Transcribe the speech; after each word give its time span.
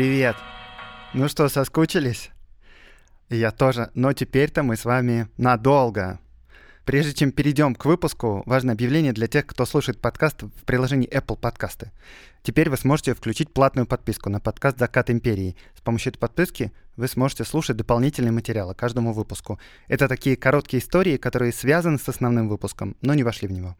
Привет! 0.00 0.34
Ну 1.12 1.28
что, 1.28 1.50
соскучились? 1.50 2.30
Я 3.28 3.50
тоже, 3.50 3.90
но 3.92 4.14
теперь-то 4.14 4.62
мы 4.62 4.76
с 4.76 4.86
вами 4.86 5.28
надолго. 5.36 6.20
Прежде 6.86 7.12
чем 7.12 7.32
перейдем 7.32 7.74
к 7.74 7.84
выпуску, 7.84 8.42
важное 8.46 8.72
объявление 8.72 9.12
для 9.12 9.26
тех, 9.26 9.46
кто 9.46 9.66
слушает 9.66 10.00
подкаст 10.00 10.42
в 10.42 10.64
приложении 10.64 11.06
Apple 11.06 11.36
Подкасты. 11.36 11.92
Теперь 12.42 12.70
вы 12.70 12.78
сможете 12.78 13.12
включить 13.12 13.52
платную 13.52 13.84
подписку 13.84 14.30
на 14.30 14.40
подкаст 14.40 14.78
«Закат 14.78 15.10
империи». 15.10 15.54
С 15.76 15.82
помощью 15.82 16.12
этой 16.12 16.20
подписки 16.20 16.72
вы 16.96 17.06
сможете 17.06 17.44
слушать 17.44 17.76
дополнительные 17.76 18.32
материалы 18.32 18.74
каждому 18.74 19.12
выпуску. 19.12 19.60
Это 19.86 20.08
такие 20.08 20.34
короткие 20.34 20.82
истории, 20.82 21.18
которые 21.18 21.52
связаны 21.52 21.98
с 21.98 22.08
основным 22.08 22.48
выпуском, 22.48 22.96
но 23.02 23.12
не 23.12 23.22
вошли 23.22 23.48
в 23.48 23.52
него. 23.52 23.76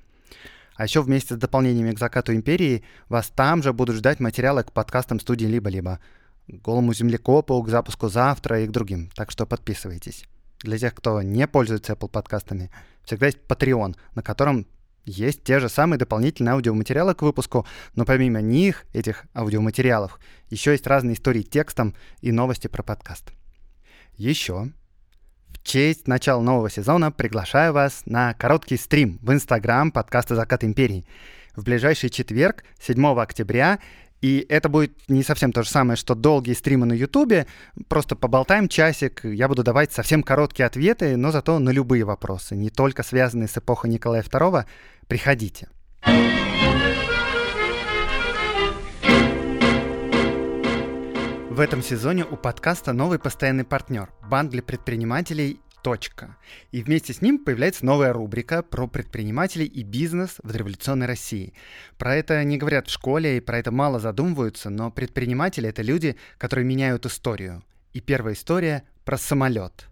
А 0.80 0.84
еще 0.84 1.02
вместе 1.02 1.34
с 1.34 1.36
дополнениями 1.36 1.92
к 1.92 1.98
закату 1.98 2.34
империи 2.34 2.82
вас 3.10 3.28
там 3.28 3.62
же 3.62 3.74
будут 3.74 3.96
ждать 3.96 4.18
материалы 4.18 4.62
к 4.62 4.72
подкастам 4.72 5.20
студии 5.20 5.44
«Либо-либо», 5.44 6.00
голому 6.48 6.94
землекопу, 6.94 7.62
к 7.62 7.68
запуску 7.68 8.08
завтра 8.08 8.62
и 8.62 8.66
к 8.66 8.70
другим. 8.70 9.10
Так 9.14 9.30
что 9.30 9.44
подписывайтесь. 9.44 10.24
Для 10.60 10.78
тех, 10.78 10.94
кто 10.94 11.20
не 11.20 11.46
пользуется 11.46 11.92
Apple 11.92 12.08
подкастами, 12.08 12.70
всегда 13.04 13.26
есть 13.26 13.40
Patreon, 13.46 13.94
на 14.14 14.22
котором 14.22 14.66
есть 15.04 15.44
те 15.44 15.60
же 15.60 15.68
самые 15.68 15.98
дополнительные 15.98 16.54
аудиоматериалы 16.54 17.14
к 17.14 17.20
выпуску, 17.20 17.66
но 17.94 18.06
помимо 18.06 18.40
них, 18.40 18.86
этих 18.94 19.26
аудиоматериалов, 19.34 20.18
еще 20.48 20.70
есть 20.70 20.86
разные 20.86 21.12
истории 21.12 21.42
текстом 21.42 21.94
и 22.22 22.32
новости 22.32 22.68
про 22.68 22.82
подкаст. 22.82 23.32
Еще 24.14 24.72
в 25.60 25.66
честь 25.66 26.08
начала 26.08 26.40
нового 26.40 26.70
сезона 26.70 27.12
приглашаю 27.12 27.72
вас 27.72 28.02
на 28.06 28.34
короткий 28.34 28.76
стрим 28.76 29.18
в 29.22 29.32
Инстаграм 29.32 29.92
подкаста 29.92 30.34
«Закат 30.34 30.64
империи». 30.64 31.04
В 31.54 31.64
ближайший 31.64 32.10
четверг, 32.10 32.64
7 32.80 33.20
октября, 33.20 33.78
и 34.22 34.46
это 34.48 34.68
будет 34.68 34.92
не 35.08 35.22
совсем 35.22 35.52
то 35.52 35.62
же 35.62 35.68
самое, 35.68 35.96
что 35.96 36.14
долгие 36.14 36.54
стримы 36.54 36.86
на 36.86 36.92
Ютубе. 36.92 37.46
Просто 37.88 38.16
поболтаем 38.16 38.68
часик. 38.68 39.24
Я 39.24 39.48
буду 39.48 39.62
давать 39.62 39.92
совсем 39.92 40.22
короткие 40.22 40.66
ответы, 40.66 41.16
но 41.16 41.30
зато 41.30 41.58
на 41.58 41.70
любые 41.70 42.04
вопросы, 42.04 42.54
не 42.54 42.70
только 42.70 43.02
связанные 43.02 43.48
с 43.48 43.58
эпохой 43.58 43.90
Николая 43.90 44.22
II. 44.22 44.64
Приходите. 45.08 45.68
В 51.50 51.58
этом 51.58 51.82
сезоне 51.82 52.24
у 52.24 52.36
подкаста 52.36 52.92
новый 52.92 53.18
постоянный 53.18 53.64
партнер– 53.64 54.08
банк 54.30 54.52
для 54.52 54.62
предпринимателей 54.62 55.60
Точка. 55.82 56.36
И 56.70 56.80
вместе 56.80 57.12
с 57.12 57.22
ним 57.22 57.44
появляется 57.44 57.84
новая 57.84 58.12
рубрика 58.12 58.62
про 58.62 58.86
предпринимателей 58.86 59.66
и 59.66 59.82
бизнес 59.82 60.36
в 60.44 60.54
революционной 60.54 61.06
России. 61.06 61.52
Про 61.98 62.14
это 62.14 62.44
не 62.44 62.56
говорят 62.56 62.86
в 62.86 62.92
школе 62.92 63.36
и 63.36 63.40
про 63.40 63.58
это 63.58 63.72
мало 63.72 63.98
задумываются, 63.98 64.70
но 64.70 64.92
предприниматели— 64.92 65.68
это 65.70 65.82
люди, 65.82 66.14
которые 66.38 66.64
меняют 66.64 67.04
историю. 67.06 67.64
И 67.94 68.00
первая 68.00 68.34
история 68.34 68.84
про 69.04 69.18
самолет. 69.18 69.88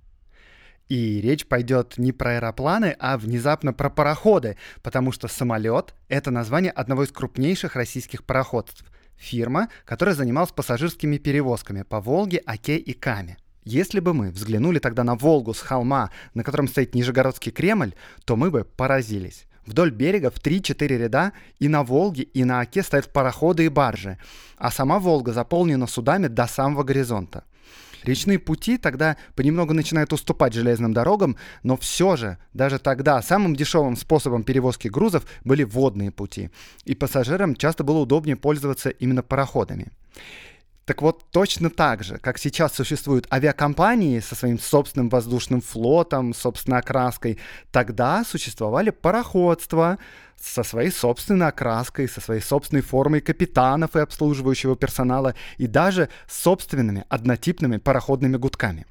И 0.88 1.20
речь 1.20 1.44
пойдет 1.44 1.98
не 1.98 2.12
про 2.12 2.36
аэропланы, 2.36 2.94
а 3.00 3.18
внезапно 3.18 3.72
про 3.72 3.90
пароходы, 3.90 4.56
потому 4.82 5.10
что 5.10 5.26
самолет— 5.26 5.96
это 6.08 6.30
название 6.30 6.70
одного 6.70 7.02
из 7.02 7.10
крупнейших 7.10 7.74
российских 7.74 8.22
пароходств— 8.22 8.84
фирма, 9.18 9.68
которая 9.84 10.14
занималась 10.14 10.52
пассажирскими 10.52 11.18
перевозками 11.18 11.82
по 11.82 12.00
Волге, 12.00 12.38
Оке 12.46 12.76
и 12.76 12.92
Каме. 12.92 13.36
Если 13.64 14.00
бы 14.00 14.14
мы 14.14 14.30
взглянули 14.30 14.78
тогда 14.78 15.04
на 15.04 15.14
Волгу 15.14 15.52
с 15.52 15.60
холма, 15.60 16.10
на 16.32 16.42
котором 16.42 16.68
стоит 16.68 16.94
Нижегородский 16.94 17.52
Кремль, 17.52 17.94
то 18.24 18.36
мы 18.36 18.50
бы 18.50 18.64
поразились. 18.64 19.44
Вдоль 19.66 19.90
берега 19.90 20.30
в 20.30 20.36
3-4 20.36 20.86
ряда 20.86 21.32
и 21.58 21.68
на 21.68 21.82
Волге, 21.82 22.22
и 22.22 22.44
на 22.44 22.60
Оке 22.60 22.82
стоят 22.82 23.12
пароходы 23.12 23.66
и 23.66 23.68
баржи, 23.68 24.16
а 24.56 24.70
сама 24.70 24.98
Волга 24.98 25.34
заполнена 25.34 25.86
судами 25.86 26.28
до 26.28 26.46
самого 26.46 26.84
горизонта. 26.84 27.44
Речные 28.04 28.38
пути 28.38 28.78
тогда 28.78 29.16
понемногу 29.34 29.74
начинают 29.74 30.12
уступать 30.12 30.52
железным 30.52 30.92
дорогам, 30.92 31.36
но 31.62 31.76
все 31.76 32.16
же, 32.16 32.38
даже 32.54 32.78
тогда 32.78 33.20
самым 33.22 33.56
дешевым 33.56 33.96
способом 33.96 34.42
перевозки 34.42 34.88
грузов 34.88 35.24
были 35.44 35.64
водные 35.64 36.10
пути, 36.10 36.50
и 36.84 36.94
пассажирам 36.94 37.54
часто 37.54 37.84
было 37.84 37.98
удобнее 37.98 38.36
пользоваться 38.36 38.90
именно 38.90 39.22
пароходами. 39.22 39.88
Так 40.88 41.02
вот, 41.02 41.30
точно 41.30 41.68
так 41.68 42.02
же, 42.02 42.16
как 42.16 42.38
сейчас 42.38 42.72
существуют 42.72 43.30
авиакомпании 43.30 44.20
со 44.20 44.34
своим 44.34 44.58
собственным 44.58 45.10
воздушным 45.10 45.60
флотом, 45.60 46.32
собственной 46.32 46.78
окраской, 46.78 47.38
тогда 47.70 48.24
существовали 48.24 48.88
пароходства 48.88 49.98
со 50.40 50.62
своей 50.62 50.90
собственной 50.90 51.48
окраской, 51.48 52.08
со 52.08 52.20
своей 52.20 52.40
собственной 52.40 52.82
формой 52.82 53.20
капитанов 53.20 53.96
и 53.96 54.00
обслуживающего 54.00 54.76
персонала, 54.76 55.34
и 55.56 55.66
даже 55.66 56.08
собственными 56.28 57.04
однотипными 57.08 57.78
пароходными 57.78 58.36
гудками. 58.36 58.86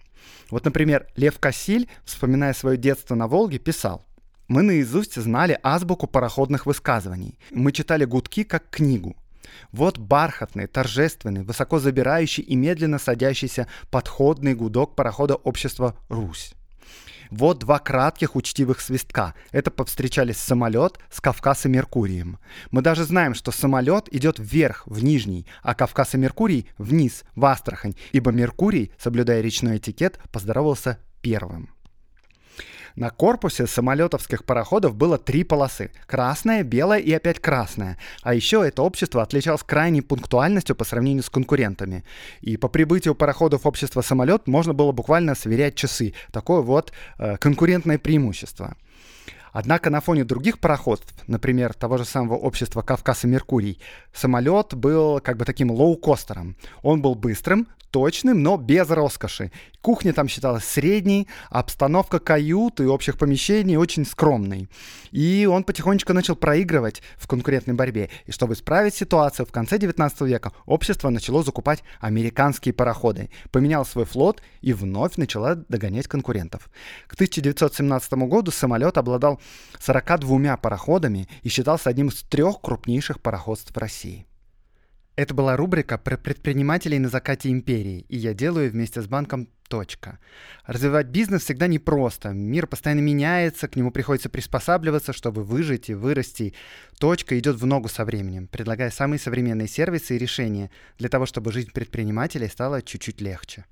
Вот, 0.49 0.65
например, 0.65 1.07
Лев 1.15 1.39
Кассиль, 1.39 1.89
вспоминая 2.05 2.53
свое 2.53 2.77
детство 2.77 3.15
на 3.15 3.27
Волге, 3.27 3.59
писал, 3.59 4.05
мы 4.47 4.61
наизусть 4.61 5.15
знали 5.15 5.59
азбуку 5.61 6.07
пароходных 6.07 6.65
высказываний. 6.65 7.37
Мы 7.51 7.71
читали 7.73 8.05
гудки 8.05 8.43
как 8.43 8.69
книгу. 8.69 9.15
Вот 9.71 9.97
бархатный, 9.97 10.67
торжественный, 10.67 11.43
высоко 11.43 11.79
забирающий 11.79 12.43
и 12.43 12.55
медленно 12.55 12.99
садящийся 12.99 13.67
подходный 13.91 14.53
гудок 14.53 14.95
парохода 14.95 15.35
общества 15.35 15.95
«Русь». 16.09 16.56
Вот 17.29 17.59
два 17.59 17.79
кратких 17.79 18.35
учтивых 18.35 18.81
свистка. 18.81 19.33
Это 19.51 19.71
повстречались 19.71 20.37
самолет 20.37 20.97
с 21.11 21.21
Кавказ 21.21 21.65
и 21.65 21.69
Меркурием. 21.69 22.39
Мы 22.71 22.81
даже 22.81 23.03
знаем, 23.03 23.33
что 23.33 23.51
самолет 23.51 24.13
идет 24.13 24.39
вверх, 24.39 24.83
в 24.85 25.03
Нижний, 25.03 25.45
а 25.63 25.75
Кавказ 25.75 26.15
и 26.15 26.17
Меркурий 26.17 26.69
вниз, 26.77 27.23
в 27.35 27.45
Астрахань, 27.45 27.95
ибо 28.11 28.31
Меркурий, 28.31 28.91
соблюдая 28.97 29.41
речной 29.41 29.77
этикет, 29.77 30.19
поздоровался 30.31 30.99
первым. 31.21 31.69
На 32.97 33.11
корпусе 33.11 33.67
самолетовских 33.67 34.43
пароходов 34.43 34.95
было 34.95 35.19
три 35.19 35.43
полосы. 35.43 35.91
Красная, 36.07 36.63
белая 36.63 36.99
и 36.99 37.13
опять 37.13 37.39
красная. 37.39 37.99
А 38.23 38.33
еще 38.33 38.67
это 38.67 38.81
общество 38.81 39.21
отличалось 39.21 39.61
крайней 39.61 40.01
пунктуальностью 40.01 40.75
по 40.75 40.83
сравнению 40.83 41.21
с 41.21 41.29
конкурентами. 41.29 42.03
И 42.41 42.57
по 42.57 42.69
прибытию 42.69 43.13
пароходов 43.13 43.67
общества 43.67 44.01
самолет 44.01 44.47
можно 44.47 44.73
было 44.73 44.93
буквально 44.93 45.35
сверять 45.35 45.75
часы. 45.75 46.15
Такое 46.31 46.61
вот 46.61 46.91
э, 47.19 47.37
конкурентное 47.37 47.99
преимущество. 47.99 48.75
Однако 49.51 49.91
на 49.91 50.01
фоне 50.01 50.23
других 50.23 50.57
пароходств, 50.57 51.13
например, 51.27 51.75
того 51.75 51.99
же 51.99 52.05
самого 52.05 52.35
общества 52.35 52.81
Кавказ 52.81 53.25
и 53.25 53.27
Меркурий, 53.27 53.79
самолет 54.11 54.73
был 54.73 55.19
как 55.19 55.37
бы 55.37 55.45
таким 55.45 55.69
лоукостером. 55.69 56.55
Он 56.81 57.03
был 57.03 57.13
быстрым, 57.13 57.67
точным, 57.91 58.43
но 58.43 58.57
без 58.57 58.89
роскоши. 58.89 59.51
Кухня 59.87 60.11
там 60.11 60.27
считалась 60.27 60.65
средней, 60.65 61.29
обстановка 61.49 62.19
кают 62.19 62.81
и 62.81 62.85
общих 62.85 63.17
помещений 63.17 63.77
очень 63.77 64.05
скромной. 64.05 64.67
И 65.11 65.47
он 65.49 65.63
потихонечку 65.63 66.11
начал 66.11 66.35
проигрывать 66.35 67.01
в 67.15 67.25
конкурентной 67.25 67.73
борьбе. 67.73 68.09
И 68.25 68.33
чтобы 68.33 68.55
исправить 68.55 68.95
ситуацию, 68.95 69.45
в 69.45 69.53
конце 69.53 69.77
19 69.77 70.19
века 70.23 70.51
общество 70.65 71.09
начало 71.09 71.41
закупать 71.41 71.85
американские 72.01 72.73
пароходы, 72.73 73.29
поменяло 73.49 73.85
свой 73.85 74.03
флот 74.03 74.41
и 74.59 74.73
вновь 74.73 75.15
начало 75.15 75.55
догонять 75.55 76.09
конкурентов. 76.09 76.69
К 77.07 77.13
1917 77.13 78.11
году 78.27 78.51
самолет 78.51 78.97
обладал 78.97 79.39
42 79.79 80.57
пароходами 80.57 81.29
и 81.43 81.47
считался 81.47 81.89
одним 81.89 82.09
из 82.09 82.23
трех 82.23 82.59
крупнейших 82.59 83.21
пароходств 83.21 83.71
России. 83.77 84.27
Это 85.17 85.33
была 85.33 85.57
рубрика 85.57 85.97
про 85.97 86.15
предпринимателей 86.15 86.99
на 86.99 87.09
закате 87.09 87.49
империи, 87.49 88.05
и 88.07 88.17
я 88.17 88.35
делаю 88.35 88.69
вместе 88.69 89.01
с 89.01 89.07
банком 89.07 89.47
«Точка». 89.67 90.19
Развивать 90.65 91.07
бизнес 91.07 91.43
всегда 91.43 91.67
непросто. 91.67 92.29
Мир 92.29 92.67
постоянно 92.67 93.01
меняется, 93.01 93.67
к 93.67 93.75
нему 93.75 93.91
приходится 93.91 94.29
приспосабливаться, 94.29 95.13
чтобы 95.13 95.43
выжить 95.43 95.89
и 95.89 95.93
вырасти. 95.93 96.53
«Точка» 96.99 97.37
идет 97.37 97.57
в 97.57 97.65
ногу 97.65 97.89
со 97.89 98.05
временем, 98.05 98.47
предлагая 98.47 98.91
самые 98.91 99.19
современные 99.19 99.67
сервисы 99.67 100.15
и 100.15 100.19
решения 100.19 100.71
для 100.97 101.09
того, 101.09 101.25
чтобы 101.25 101.51
жизнь 101.51 101.71
предпринимателей 101.71 102.47
стала 102.47 102.81
чуть-чуть 102.81 103.21
легче. 103.21 103.65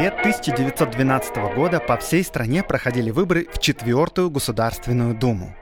Октябре 0.00 0.18
1912 0.20 1.54
года 1.54 1.78
по 1.78 1.98
всей 1.98 2.24
стране 2.24 2.62
проходили 2.62 3.10
выборы 3.10 3.46
в 3.52 3.58
четвертую 3.58 4.30
Государственную 4.30 5.14
Думу. 5.14 5.54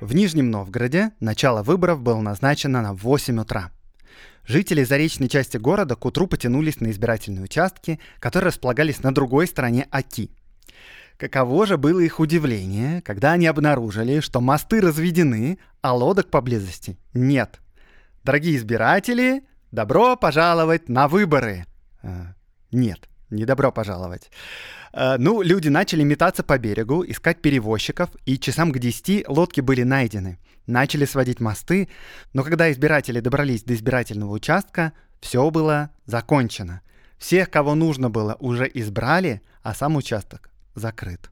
В 0.00 0.14
Нижнем 0.16 0.50
Новгороде 0.50 1.12
начало 1.20 1.62
выборов 1.62 2.02
было 2.02 2.20
назначено 2.20 2.82
на 2.82 2.92
8 2.92 3.40
утра. 3.40 3.70
Жители 4.44 4.82
заречной 4.82 5.28
части 5.28 5.58
города 5.58 5.94
к 5.94 6.04
утру 6.04 6.26
потянулись 6.26 6.80
на 6.80 6.90
избирательные 6.90 7.44
участки, 7.44 8.00
которые 8.18 8.48
располагались 8.48 9.02
на 9.04 9.14
другой 9.14 9.46
стороне 9.46 9.86
Оки. 9.92 10.32
Каково 11.16 11.66
же 11.66 11.76
было 11.76 12.00
их 12.00 12.18
удивление, 12.18 13.00
когда 13.02 13.32
они 13.32 13.46
обнаружили, 13.46 14.18
что 14.18 14.40
мосты 14.40 14.80
разведены, 14.80 15.58
а 15.82 15.94
лодок 15.94 16.30
поблизости 16.30 16.98
нет. 17.14 17.60
Дорогие 18.24 18.56
избиратели, 18.56 19.44
добро 19.70 20.16
пожаловать 20.16 20.88
на 20.88 21.06
выборы! 21.06 21.66
А, 22.02 22.34
нет, 22.72 23.08
не 23.30 23.44
добро 23.44 23.72
пожаловать. 23.72 24.30
А, 24.92 25.16
ну, 25.18 25.42
люди 25.42 25.68
начали 25.68 26.02
метаться 26.02 26.42
по 26.42 26.58
берегу, 26.58 27.04
искать 27.04 27.40
перевозчиков, 27.40 28.10
и 28.24 28.38
часам 28.38 28.72
к 28.72 28.78
10 28.78 29.28
лодки 29.28 29.60
были 29.60 29.82
найдены. 29.82 30.38
Начали 30.66 31.04
сводить 31.04 31.40
мосты, 31.40 31.88
но 32.32 32.42
когда 32.42 32.70
избиратели 32.70 33.20
добрались 33.20 33.62
до 33.62 33.74
избирательного 33.74 34.32
участка, 34.32 34.92
все 35.20 35.48
было 35.50 35.90
закончено. 36.04 36.82
Всех, 37.18 37.50
кого 37.50 37.74
нужно 37.74 38.10
было, 38.10 38.36
уже 38.38 38.70
избрали, 38.72 39.42
а 39.62 39.74
сам 39.74 39.96
участок 39.96 40.50
закрыт. 40.74 41.30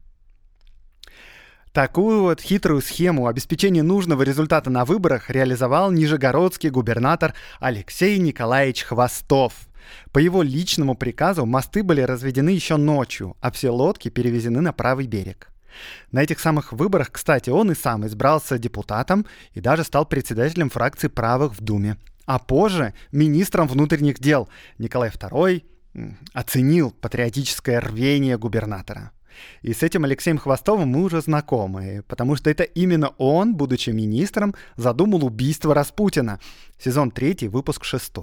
Такую 1.71 2.23
вот 2.23 2.41
хитрую 2.41 2.81
схему 2.81 3.27
обеспечения 3.27 3.83
нужного 3.83 4.23
результата 4.23 4.69
на 4.69 4.83
выборах 4.83 5.29
реализовал 5.29 5.91
нижегородский 5.91 6.71
губернатор 6.71 7.35
Алексей 7.59 8.17
Николаевич 8.17 8.83
Хвостов. 8.83 9.53
По 10.11 10.19
его 10.19 10.41
личному 10.41 10.95
приказу 10.95 11.45
мосты 11.45 11.83
были 11.83 12.01
разведены 12.01 12.49
еще 12.49 12.77
ночью, 12.77 13.35
а 13.41 13.51
все 13.51 13.69
лодки 13.69 14.09
перевезены 14.09 14.61
на 14.61 14.73
правый 14.73 15.07
берег. 15.07 15.49
На 16.11 16.23
этих 16.23 16.39
самых 16.39 16.73
выборах, 16.73 17.11
кстати, 17.11 17.49
он 17.49 17.71
и 17.71 17.75
сам 17.75 18.05
избрался 18.05 18.57
депутатом 18.57 19.25
и 19.53 19.61
даже 19.61 19.83
стал 19.83 20.05
председателем 20.05 20.69
фракции 20.69 21.07
правых 21.07 21.53
в 21.53 21.61
Думе. 21.61 21.97
А 22.25 22.39
позже 22.39 22.93
министром 23.11 23.67
внутренних 23.67 24.19
дел 24.19 24.49
Николай 24.77 25.09
II 25.09 25.63
оценил 26.33 26.91
патриотическое 26.91 27.79
рвение 27.79 28.37
губернатора. 28.37 29.11
И 29.61 29.73
с 29.73 29.83
этим 29.83 30.03
Алексеем 30.03 30.37
Хвостовым 30.37 30.89
мы 30.89 31.03
уже 31.03 31.21
знакомы, 31.21 32.03
потому 32.07 32.35
что 32.35 32.49
это 32.49 32.63
именно 32.63 33.09
он, 33.17 33.55
будучи 33.55 33.91
министром, 33.91 34.55
задумал 34.75 35.23
убийство 35.25 35.73
Распутина. 35.73 36.39
Сезон 36.79 37.11
3, 37.11 37.47
выпуск 37.47 37.83
6. 37.83 38.13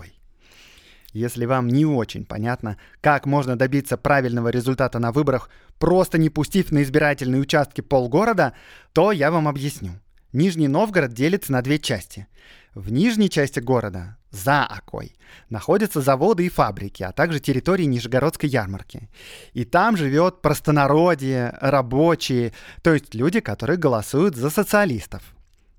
Если 1.14 1.46
вам 1.46 1.68
не 1.68 1.86
очень 1.86 2.26
понятно, 2.26 2.76
как 3.00 3.24
можно 3.24 3.56
добиться 3.56 3.96
правильного 3.96 4.48
результата 4.48 4.98
на 4.98 5.12
выборах, 5.12 5.48
просто 5.78 6.18
не 6.18 6.28
пустив 6.28 6.72
на 6.72 6.82
избирательные 6.82 7.40
участки 7.40 7.82
полгорода, 7.82 8.52
то 8.92 9.12
я 9.12 9.30
вам 9.30 9.46
объясню. 9.46 9.92
Нижний 10.32 10.66
Новгород 10.66 11.12
делится 11.12 11.52
на 11.52 11.62
две 11.62 11.78
части. 11.78 12.26
В 12.74 12.90
нижней 12.90 13.30
части 13.30 13.60
города, 13.60 14.16
за 14.32 14.64
Окой, 14.64 15.14
находятся 15.50 16.00
заводы 16.00 16.46
и 16.46 16.48
фабрики, 16.48 17.04
а 17.04 17.12
также 17.12 17.38
территории 17.38 17.84
Нижегородской 17.84 18.48
ярмарки. 18.48 19.08
И 19.52 19.64
там 19.64 19.96
живет 19.96 20.42
простонародье, 20.42 21.56
рабочие, 21.60 22.52
то 22.82 22.92
есть 22.92 23.14
люди, 23.14 23.38
которые 23.38 23.76
голосуют 23.76 24.34
за 24.34 24.50
социалистов. 24.50 25.22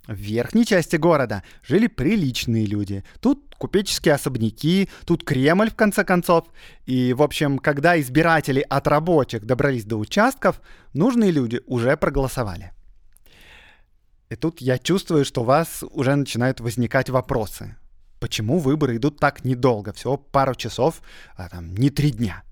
В 0.08 0.14
верхней 0.14 0.66
части 0.66 0.98
города 0.98 1.44
жили 1.64 1.88
приличные 1.88 2.66
люди. 2.66 3.04
Тут 3.22 3.56
купеческие 3.58 4.14
особняки, 4.14 4.90
тут 5.06 5.24
Кремль, 5.24 5.72
в 5.72 5.76
конце 5.76 6.04
концов. 6.04 6.46
И, 6.86 7.14
в 7.14 7.24
общем, 7.24 7.58
когда 7.58 8.00
избиратели 8.00 8.66
от 8.70 8.88
рабочих 8.88 9.46
добрались 9.46 9.86
до 9.86 9.98
участков, 9.98 10.62
нужные 10.94 11.32
люди 11.32 11.62
уже 11.66 11.98
проголосовали. 11.98 12.72
И 14.30 14.36
тут 14.36 14.62
я 14.62 14.78
чувствую, 14.78 15.26
что 15.26 15.42
у 15.42 15.46
вас 15.46 15.84
уже 15.92 16.16
начинают 16.16 16.60
возникать 16.60 17.10
вопросы. 17.10 17.76
Почему 18.20 18.60
выборы 18.60 18.98
идут 18.98 19.20
так 19.20 19.44
недолго, 19.44 19.94
всего 19.94 20.18
пару 20.18 20.56
часов, 20.56 21.02
а 21.36 21.50
там 21.50 21.76
не 21.76 21.90
три 21.90 22.12
дня? 22.12 22.44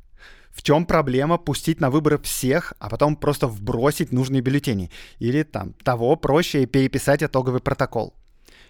В 0.53 0.61
чем 0.61 0.85
проблема 0.85 1.37
пустить 1.37 1.81
на 1.81 1.89
выборы 1.89 2.19
всех, 2.19 2.73
а 2.79 2.89
потом 2.89 3.15
просто 3.15 3.47
вбросить 3.47 4.11
нужные 4.11 4.41
бюллетени? 4.41 4.91
Или 5.19 5.43
там 5.43 5.73
того 5.83 6.15
проще 6.15 6.65
переписать 6.65 7.23
итоговый 7.23 7.59
протокол? 7.59 8.13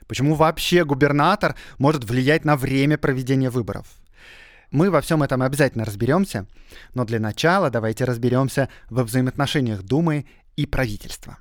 Почему 0.08 0.36
вообще 0.36 0.86
губернатор 0.86 1.56
может 1.78 2.06
влиять 2.06 2.46
на 2.46 2.56
время 2.56 2.98
проведения 2.98 3.50
выборов? 3.50 3.86
Мы 4.72 4.90
во 4.90 5.02
всем 5.02 5.22
этом 5.22 5.44
обязательно 5.44 5.86
разберемся, 5.86 6.48
но 6.96 7.06
для 7.06 7.20
начала 7.20 7.70
давайте 7.70 8.06
разберемся 8.06 8.70
во 8.90 9.04
взаимоотношениях 9.04 9.84
Думы 9.84 10.26
и 10.56 10.66
правительства. 10.66 11.38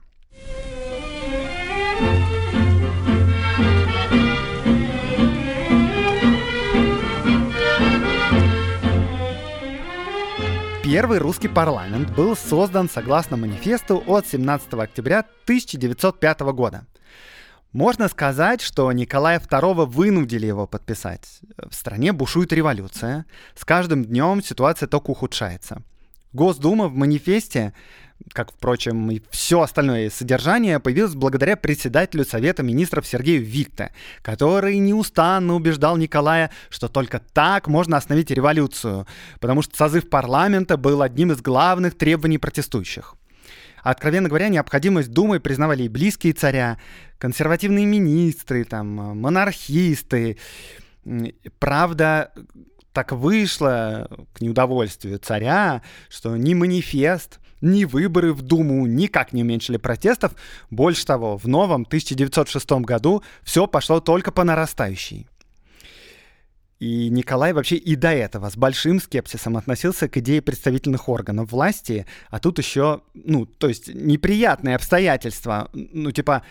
Первый 10.92 11.20
русский 11.20 11.48
парламент 11.48 12.14
был 12.14 12.36
создан 12.36 12.86
согласно 12.86 13.38
манифесту 13.38 14.04
от 14.06 14.26
17 14.26 14.74
октября 14.74 15.20
1905 15.44 16.40
года. 16.52 16.86
Можно 17.72 18.08
сказать, 18.08 18.60
что 18.60 18.92
Николая 18.92 19.40
II 19.40 19.86
вынудили 19.86 20.44
его 20.44 20.66
подписать. 20.66 21.40
В 21.56 21.74
стране 21.74 22.12
бушует 22.12 22.52
революция. 22.52 23.24
С 23.54 23.64
каждым 23.64 24.04
днем 24.04 24.42
ситуация 24.42 24.86
только 24.86 25.12
ухудшается. 25.12 25.80
Госдума 26.34 26.88
в 26.88 26.94
манифесте 26.94 27.72
как, 28.32 28.52
впрочем, 28.52 29.10
и 29.10 29.20
все 29.30 29.60
остальное 29.60 30.10
содержание, 30.10 30.80
появилось 30.80 31.14
благодаря 31.14 31.56
председателю 31.56 32.24
Совета 32.24 32.62
министров 32.62 33.06
Сергею 33.06 33.42
Викте, 33.44 33.92
который 34.22 34.78
неустанно 34.78 35.54
убеждал 35.54 35.96
Николая, 35.96 36.50
что 36.70 36.88
только 36.88 37.20
так 37.32 37.68
можно 37.68 37.96
остановить 37.96 38.30
революцию, 38.30 39.06
потому 39.40 39.62
что 39.62 39.76
созыв 39.76 40.08
парламента 40.08 40.76
был 40.76 41.02
одним 41.02 41.32
из 41.32 41.40
главных 41.40 41.96
требований 41.96 42.38
протестующих. 42.38 43.16
Откровенно 43.82 44.28
говоря, 44.28 44.48
необходимость 44.48 45.10
Думы 45.10 45.40
признавали 45.40 45.82
и 45.82 45.88
близкие 45.88 46.32
царя, 46.32 46.78
консервативные 47.18 47.84
министры, 47.84 48.64
там, 48.64 48.86
монархисты. 49.18 50.38
Правда, 51.58 52.30
так 52.92 53.10
вышло 53.12 54.08
к 54.34 54.40
неудовольствию 54.40 55.18
царя, 55.18 55.82
что 56.08 56.36
ни 56.36 56.54
манифест, 56.54 57.40
ни 57.62 57.84
выборы 57.84 58.34
в 58.34 58.42
Думу 58.42 58.86
никак 58.86 59.32
не 59.32 59.42
уменьшили 59.42 59.78
протестов. 59.78 60.32
Больше 60.70 61.06
того, 61.06 61.38
в 61.38 61.48
новом 61.48 61.82
1906 61.82 62.70
году 62.82 63.22
все 63.42 63.66
пошло 63.66 64.00
только 64.00 64.32
по 64.32 64.44
нарастающей. 64.44 65.26
И 66.82 67.10
Николай 67.10 67.52
вообще 67.52 67.76
и 67.76 67.94
до 67.94 68.08
этого 68.08 68.50
с 68.50 68.56
большим 68.56 69.00
скепсисом 69.00 69.56
относился 69.56 70.08
к 70.08 70.16
идее 70.16 70.42
представительных 70.42 71.08
органов 71.08 71.52
власти, 71.52 72.06
а 72.28 72.40
тут 72.40 72.58
еще, 72.58 73.02
ну, 73.14 73.46
то 73.46 73.68
есть 73.68 73.86
неприятные 73.94 74.74
обстоятельства, 74.74 75.70
ну, 75.72 76.10
типа, 76.10 76.42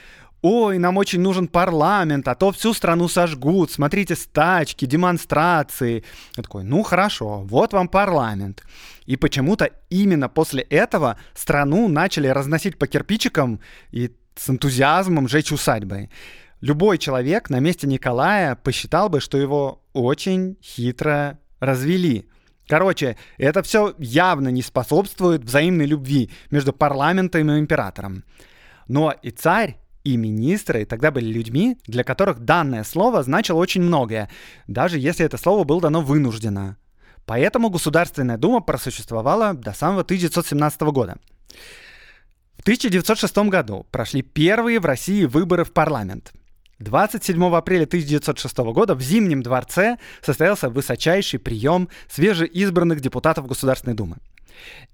ой, 0.41 0.77
нам 0.77 0.98
очень 0.98 1.21
нужен 1.21 1.48
парламент, 1.48 2.27
а 2.27 2.36
то 2.36 2.51
всю 2.51 2.74
страну 2.74 3.07
сожгут, 3.07 3.71
смотрите, 3.71 4.15
стачки, 4.15 4.86
демонстрации. 4.86 6.03
Я 6.36 6.43
такой, 6.43 6.63
ну 6.63 6.83
хорошо, 6.83 7.43
вот 7.43 7.74
вам 7.74 7.88
парламент. 7.88 8.63
И 9.05 9.17
почему-то 9.17 9.69
именно 9.89 10.29
после 10.29 10.63
этого 10.63 11.17
страну 11.33 11.88
начали 11.88 12.27
разносить 12.27 12.77
по 12.77 12.88
кирпичикам 12.88 13.60
и 13.91 14.12
с 14.36 14.50
энтузиазмом 14.50 15.27
жечь 15.27 15.51
усадьбы. 15.51 16.10
Любой 16.62 16.98
человек 16.98 17.50
на 17.50 17.60
месте 17.60 17.88
Николая 17.88 18.55
посчитал 18.55 19.10
бы, 19.10 19.19
что 19.19 19.38
его 19.38 19.83
очень 19.93 20.57
хитро 20.62 21.39
развели. 21.60 22.27
Короче, 22.67 23.17
это 23.38 23.63
все 23.63 23.95
явно 23.98 24.50
не 24.50 24.62
способствует 24.62 25.43
взаимной 25.43 25.86
любви 25.86 26.29
между 26.51 26.71
парламентом 26.71 27.51
и 27.51 27.60
императором. 27.60 28.24
Но 28.88 29.12
и 29.12 29.31
царь 29.31 29.77
и 30.03 30.17
министры 30.17 30.86
тогда 30.86 31.12
были 31.12 31.31
людьми, 31.31 31.77
для 31.86 32.03
которых 32.03 32.39
данное 32.39 32.84
слово 32.84 33.24
значило 33.24 33.58
очень 33.58 33.81
многое, 33.81 34.29
даже 34.67 34.98
если 34.98 35.25
это 35.25 35.38
слово 35.38 35.63
было 35.63 35.81
дано 35.81 36.01
вынужденно. 36.01 36.77
Поэтому 37.25 37.70
Государственная 37.70 38.38
Дума 38.38 38.62
просуществовала 38.62 39.53
до 39.53 39.74
самого 39.74 40.01
1917 40.01 40.81
года. 40.81 41.17
В 42.58 42.62
1906 42.62 43.38
году 43.50 43.88
прошли 43.91 44.22
первые 44.22 44.79
в 44.79 44.86
России 44.86 45.25
выборы 45.25 45.63
в 45.63 45.72
парламент. 45.72 46.31
27 46.79 47.55
апреля 47.55 47.84
1906 47.84 48.58
года 48.58 48.96
в 48.96 49.01
Зимнем 49.01 49.43
дворце 49.43 49.98
состоялся 50.22 50.70
высочайший 50.70 51.39
прием 51.39 51.89
свежеизбранных 52.10 53.01
депутатов 53.01 53.48
Государственной 53.48 53.96
Думы. 53.96 54.17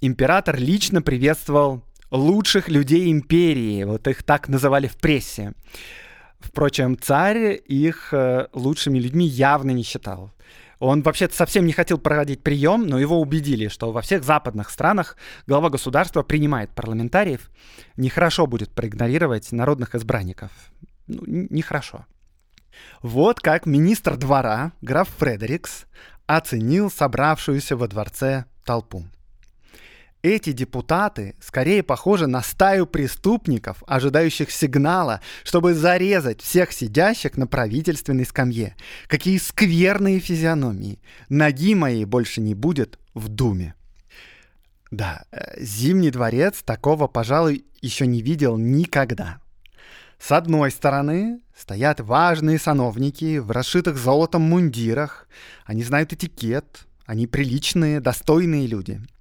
Император 0.02 0.58
лично 0.58 1.02
приветствовал 1.02 1.84
лучших 2.12 2.70
людей 2.70 3.12
империи, 3.12 3.84
вот 3.84 4.08
их 4.08 4.24
так 4.24 4.48
называли 4.50 4.88
в 4.88 4.98
прессе. 4.98 5.54
Впрочем, 6.40 6.98
царь 7.00 7.60
их 7.66 8.14
э, 8.14 8.48
лучшими 8.54 9.00
людьми 9.00 9.26
явно 9.26 9.72
не 9.72 9.84
считал. 9.84 10.32
Он 10.80 11.02
вообще-то 11.02 11.36
совсем 11.36 11.66
не 11.66 11.74
хотел 11.74 11.98
проводить 11.98 12.44
прием, 12.44 12.86
но 12.86 13.00
его 13.00 13.20
убедили, 13.20 13.68
что 13.68 13.92
во 13.92 14.02
всех 14.02 14.24
западных 14.24 14.70
странах 14.70 15.18
глава 15.48 15.70
государства 15.70 16.22
принимает 16.22 16.70
парламентариев. 16.70 17.50
Нехорошо 17.96 18.46
будет 18.46 18.72
проигнорировать 18.72 19.52
народных 19.52 19.96
избранников. 19.96 20.52
Ну, 21.08 21.24
нехорошо. 21.26 22.06
Вот 23.02 23.40
как 23.40 23.66
министр 23.66 24.18
двора, 24.18 24.74
граф 24.82 25.10
Фредерикс, 25.18 25.86
оценил 26.28 26.92
собравшуюся 26.92 27.76
во 27.76 27.88
дворце 27.88 28.46
толпу. 28.64 29.06
Эти 30.28 30.52
депутаты 30.52 31.36
скорее 31.40 31.84
похожи 31.84 32.28
на 32.28 32.42
стаю 32.42 32.86
преступников, 32.86 33.82
ожидающих 33.88 34.52
сигнала, 34.52 35.22
чтобы 35.46 35.74
зарезать 35.74 36.42
всех 36.42 36.74
сидящих 36.74 37.38
на 37.38 37.48
правительственной 37.48 38.26
скамье. 38.26 38.76
Какие 39.08 39.38
скверные 39.38 40.20
физиономии. 40.20 41.00
Ноги 41.30 41.76
моей 41.76 42.04
больше 42.04 42.42
не 42.42 42.56
будет 42.56 43.00
в 43.14 43.30
Думе. 43.30 43.74
Да, 44.92 45.24
э, 45.32 45.64
Зимний 45.64 46.12
дворец 46.12 46.62
такого, 46.62 47.08
пожалуй, 47.08 47.64
еще 47.80 48.06
не 48.06 48.22
видел 48.22 48.58
никогда. 48.58 49.40
С 50.20 50.34
одной 50.34 50.72
стороны 50.72 51.40
стоят 51.58 52.02
важные 52.02 52.60
сановники 52.60 53.38
в 53.38 53.52
расшитых 53.52 53.96
золотом 53.96 54.42
мундирах. 54.42 55.30
Они 55.64 55.84
знают 55.84 56.12
этикет, 56.12 56.86
они 57.06 57.28
приличные, 57.28 58.02
достойные 58.02 58.68
люди– 58.68 59.00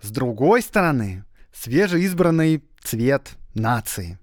с 0.00 0.10
другой 0.10 0.62
стороны, 0.62 1.24
свежеизбранный 1.52 2.62
цвет 2.82 3.36
нации. 3.54 4.18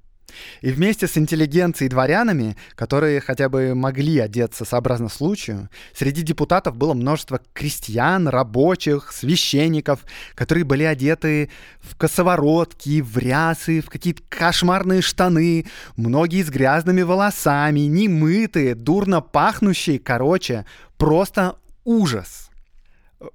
И 0.61 0.71
вместе 0.71 1.07
с 1.07 1.17
интеллигенцией 1.17 1.87
и 1.87 1.89
дворянами, 1.89 2.55
которые 2.75 3.21
хотя 3.21 3.49
бы 3.49 3.73
могли 3.75 4.19
одеться 4.19 4.65
сообразно 4.65 5.09
случаю, 5.09 5.69
среди 5.93 6.21
депутатов 6.21 6.75
было 6.75 6.93
множество 6.93 7.39
крестьян, 7.53 8.27
рабочих, 8.27 9.11
священников, 9.11 10.05
которые 10.35 10.63
были 10.63 10.83
одеты 10.83 11.49
в 11.79 11.95
косоворотки, 11.95 13.01
в 13.01 13.17
рясы, 13.17 13.81
в 13.81 13.89
какие-то 13.89 14.23
кошмарные 14.29 15.01
штаны, 15.01 15.65
многие 15.95 16.43
с 16.43 16.49
грязными 16.49 17.01
волосами, 17.01 17.81
немытые, 17.81 18.75
дурно 18.75 19.21
пахнущие, 19.21 19.99
короче, 19.99 20.65
просто 20.97 21.57
ужас. 21.83 22.48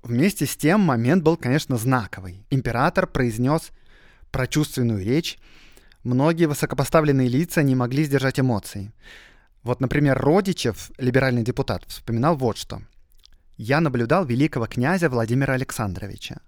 Вместе 0.02 0.46
с 0.46 0.56
тем 0.56 0.80
момент 0.80 1.22
был, 1.22 1.36
конечно, 1.36 1.76
знаковый. 1.76 2.46
Император 2.50 3.06
произнес 3.06 3.70
прочувственную 4.30 5.04
речь. 5.04 5.38
Многие 6.02 6.46
высокопоставленные 6.46 7.28
лица 7.28 7.62
не 7.62 7.74
могли 7.74 8.04
сдержать 8.04 8.40
эмоций. 8.40 8.92
Вот, 9.62 9.80
например, 9.80 10.18
Родичев, 10.18 10.90
либеральный 10.98 11.42
депутат, 11.42 11.84
вспоминал 11.86 12.36
вот 12.36 12.56
что. 12.56 12.82
«Я 13.56 13.80
наблюдал 13.80 14.24
великого 14.24 14.66
князя 14.66 15.08
Владимира 15.08 15.54
Александровича. 15.54 16.40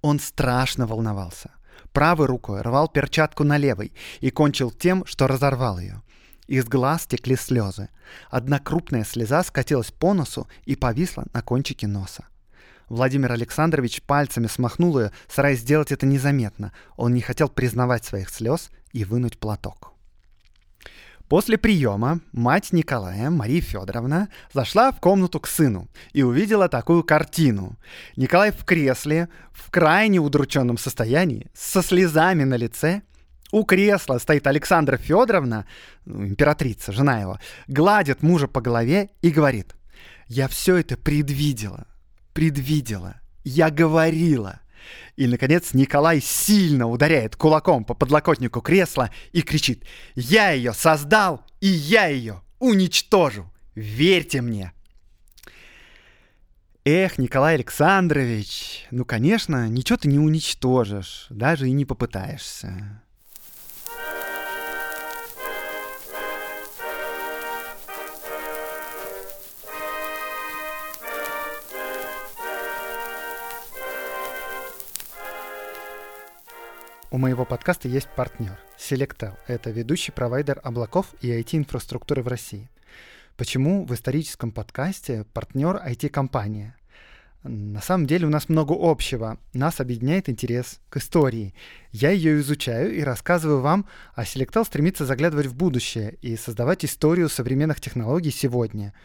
Он 0.00 0.18
страшно 0.18 0.86
волновался. 0.86 1.50
Правой 1.92 2.26
рукой 2.26 2.62
рвал 2.62 2.88
перчатку 2.88 3.44
на 3.44 3.58
левой 3.58 3.92
и 4.20 4.30
кончил 4.30 4.70
тем, 4.70 5.04
что 5.04 5.26
разорвал 5.26 5.78
ее. 5.78 6.02
Из 6.46 6.64
глаз 6.64 7.06
текли 7.06 7.36
слезы. 7.36 7.88
Одна 8.30 8.58
крупная 8.58 9.04
слеза 9.04 9.42
скатилась 9.42 9.90
по 9.90 10.14
носу 10.14 10.48
и 10.64 10.74
повисла 10.74 11.24
на 11.32 11.42
кончике 11.42 11.86
носа. 11.86 12.24
Владимир 12.88 13.32
Александрович 13.32 14.02
пальцами 14.02 14.46
смахнул 14.46 14.98
ее, 14.98 15.12
стараясь 15.28 15.60
сделать 15.60 15.92
это 15.92 16.06
незаметно. 16.06 16.72
Он 16.96 17.14
не 17.14 17.20
хотел 17.20 17.48
признавать 17.48 18.04
своих 18.04 18.28
слез 18.28 18.70
и 18.92 19.04
вынуть 19.04 19.38
платок. 19.38 19.94
После 21.28 21.56
приема 21.56 22.20
мать 22.32 22.72
Николая, 22.72 23.30
Мария 23.30 23.62
Федоровна, 23.62 24.28
зашла 24.52 24.92
в 24.92 25.00
комнату 25.00 25.40
к 25.40 25.46
сыну 25.46 25.88
и 26.12 26.22
увидела 26.22 26.68
такую 26.68 27.02
картину. 27.02 27.78
Николай 28.16 28.52
в 28.52 28.64
кресле, 28.64 29.30
в 29.52 29.70
крайне 29.70 30.18
удрученном 30.18 30.76
состоянии, 30.76 31.50
со 31.54 31.82
слезами 31.82 32.44
на 32.44 32.56
лице. 32.56 33.02
У 33.52 33.64
кресла 33.64 34.18
стоит 34.18 34.46
Александра 34.46 34.98
Федоровна, 34.98 35.64
ну, 36.04 36.26
императрица, 36.26 36.92
жена 36.92 37.20
его, 37.20 37.38
гладит 37.68 38.22
мужа 38.22 38.46
по 38.46 38.60
голове 38.60 39.10
и 39.22 39.30
говорит, 39.30 39.74
«Я 40.26 40.48
все 40.48 40.76
это 40.76 40.96
предвидела 40.96 41.86
предвидела. 42.34 43.20
Я 43.44 43.70
говорила. 43.70 44.60
И, 45.16 45.26
наконец, 45.26 45.72
Николай 45.72 46.20
сильно 46.20 46.86
ударяет 46.86 47.36
кулаком 47.36 47.84
по 47.84 47.94
подлокотнику 47.94 48.60
кресла 48.60 49.10
и 49.32 49.40
кричит 49.40 49.84
«Я 50.14 50.50
ее 50.50 50.74
создал, 50.74 51.46
и 51.60 51.68
я 51.68 52.06
ее 52.06 52.42
уничтожу! 52.58 53.50
Верьте 53.74 54.42
мне!» 54.42 54.72
Эх, 56.84 57.16
Николай 57.16 57.54
Александрович, 57.54 58.86
ну, 58.90 59.06
конечно, 59.06 59.68
ничего 59.68 59.96
ты 59.96 60.08
не 60.08 60.18
уничтожишь, 60.18 61.26
даже 61.30 61.66
и 61.66 61.72
не 61.72 61.86
попытаешься. 61.86 63.02
У 77.14 77.16
моего 77.16 77.44
подкаста 77.44 77.86
есть 77.86 78.08
партнер– 78.08 78.58
Selectel. 78.76 79.34
Это 79.46 79.70
ведущий 79.70 80.10
провайдер 80.10 80.60
облаков 80.64 81.14
и 81.20 81.30
IT-инфраструктуры 81.30 82.24
в 82.24 82.26
России. 82.26 82.68
Почему 83.36 83.84
в 83.86 83.94
историческом 83.94 84.50
подкасте 84.50 85.24
партнер 85.32 85.76
IT-компания? 85.76 86.74
На 87.44 87.80
самом 87.80 88.08
деле 88.08 88.26
у 88.26 88.30
нас 88.30 88.48
много 88.48 88.74
общего. 88.76 89.38
Нас 89.52 89.78
объединяет 89.78 90.28
интерес 90.28 90.80
к 90.88 90.96
истории. 90.96 91.54
Я 91.92 92.10
ее 92.10 92.40
изучаю 92.40 92.92
и 92.92 93.02
рассказываю 93.02 93.60
вам, 93.60 93.86
а 94.16 94.24
Selectel 94.24 94.64
стремится 94.64 95.06
заглядывать 95.06 95.46
в 95.46 95.54
будущее 95.54 96.18
и 96.20 96.36
создавать 96.36 96.84
историю 96.84 97.28
современных 97.28 97.80
технологий 97.80 98.32
сегодня– 98.32 98.92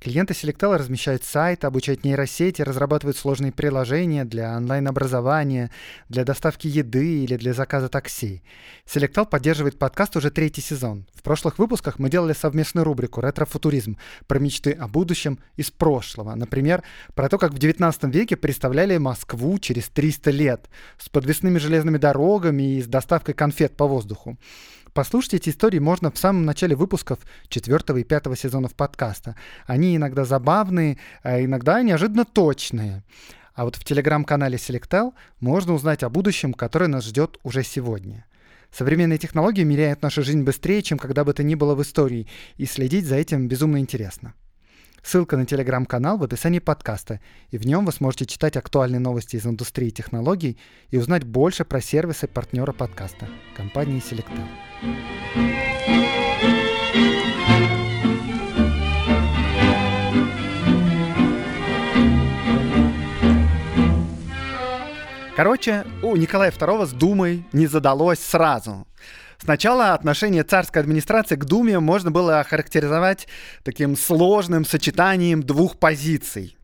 Клиенты 0.00 0.32
Selectel 0.32 0.74
размещают 0.78 1.24
сайты, 1.24 1.66
обучают 1.66 2.04
нейросети, 2.04 2.62
разрабатывают 2.62 3.18
сложные 3.18 3.52
приложения 3.52 4.24
для 4.24 4.56
онлайн-образования, 4.56 5.70
для 6.08 6.24
доставки 6.24 6.66
еды 6.66 7.22
или 7.22 7.36
для 7.36 7.52
заказа 7.52 7.90
такси. 7.90 8.42
Selectel 8.86 9.26
поддерживает 9.26 9.78
подкаст 9.78 10.16
уже 10.16 10.30
третий 10.30 10.62
сезон. 10.62 11.04
В 11.12 11.22
прошлых 11.22 11.58
выпусках 11.58 11.98
мы 11.98 12.08
делали 12.08 12.32
совместную 12.32 12.84
рубрику 12.84 13.20
«Ретро-футуризм» 13.20 13.98
про 14.26 14.38
мечты 14.38 14.72
о 14.72 14.88
будущем 14.88 15.38
из 15.56 15.70
прошлого. 15.70 16.34
Например, 16.34 16.82
про 17.14 17.28
то, 17.28 17.36
как 17.36 17.52
в 17.52 17.58
19 17.58 18.04
веке 18.04 18.38
представляли 18.38 18.96
Москву 18.96 19.58
через 19.58 19.90
300 19.90 20.30
лет 20.30 20.70
с 20.96 21.10
подвесными 21.10 21.58
железными 21.58 21.98
дорогами 21.98 22.76
и 22.76 22.82
с 22.82 22.86
доставкой 22.86 23.34
конфет 23.34 23.76
по 23.76 23.86
воздуху. 23.86 24.38
Послушать 25.00 25.32
эти 25.32 25.48
истории 25.48 25.78
можно 25.78 26.10
в 26.10 26.18
самом 26.18 26.44
начале 26.44 26.76
выпусков 26.76 27.20
четвертого 27.48 27.96
и 27.96 28.04
пятого 28.04 28.36
сезонов 28.36 28.74
подкаста. 28.74 29.34
Они 29.64 29.96
иногда 29.96 30.26
забавные, 30.26 30.98
а 31.22 31.42
иногда 31.42 31.80
неожиданно 31.80 32.26
точные. 32.26 33.02
А 33.54 33.64
вот 33.64 33.76
в 33.76 33.84
телеграм-канале 33.84 34.58
Selectel 34.58 35.14
можно 35.40 35.72
узнать 35.72 36.02
о 36.02 36.10
будущем, 36.10 36.52
которое 36.52 36.88
нас 36.88 37.06
ждет 37.06 37.38
уже 37.44 37.62
сегодня. 37.62 38.26
Современные 38.70 39.16
технологии 39.16 39.62
меняют 39.62 40.02
нашу 40.02 40.22
жизнь 40.22 40.42
быстрее, 40.42 40.82
чем 40.82 40.98
когда 40.98 41.24
бы 41.24 41.32
то 41.32 41.42
ни 41.42 41.54
было 41.54 41.74
в 41.74 41.80
истории, 41.80 42.28
и 42.58 42.66
следить 42.66 43.06
за 43.06 43.16
этим 43.16 43.48
безумно 43.48 43.78
интересно. 43.78 44.34
Ссылка 45.02 45.36
на 45.36 45.46
телеграм-канал 45.46 46.18
в 46.18 46.22
описании 46.22 46.58
подкаста, 46.58 47.20
и 47.50 47.58
в 47.58 47.66
нем 47.66 47.86
вы 47.86 47.92
сможете 47.92 48.26
читать 48.26 48.56
актуальные 48.56 49.00
новости 49.00 49.36
из 49.36 49.46
индустрии 49.46 49.90
технологий 49.90 50.58
и 50.90 50.98
узнать 50.98 51.24
больше 51.24 51.64
про 51.64 51.80
сервисы 51.80 52.28
партнера 52.28 52.72
подкаста– 52.72 53.28
компании 53.56 54.02
Selectel. 54.02 54.46
Короче, 65.34 65.86
у 66.02 66.16
Николая 66.16 66.50
II 66.50 66.86
с 66.86 66.92
Думой 66.92 67.46
не 67.52 67.66
задалось 67.66 68.18
сразу. 68.18 68.86
Сначала 69.42 69.94
отношение 69.94 70.42
царской 70.42 70.82
администрации 70.82 71.36
к 71.36 71.44
Думе 71.44 71.80
можно 71.80 72.10
было 72.10 72.40
охарактеризовать 72.40 73.26
таким 73.64 73.96
сложным 73.96 74.64
сочетанием 74.64 75.42
двух 75.42 75.78
позиций. 75.78 76.56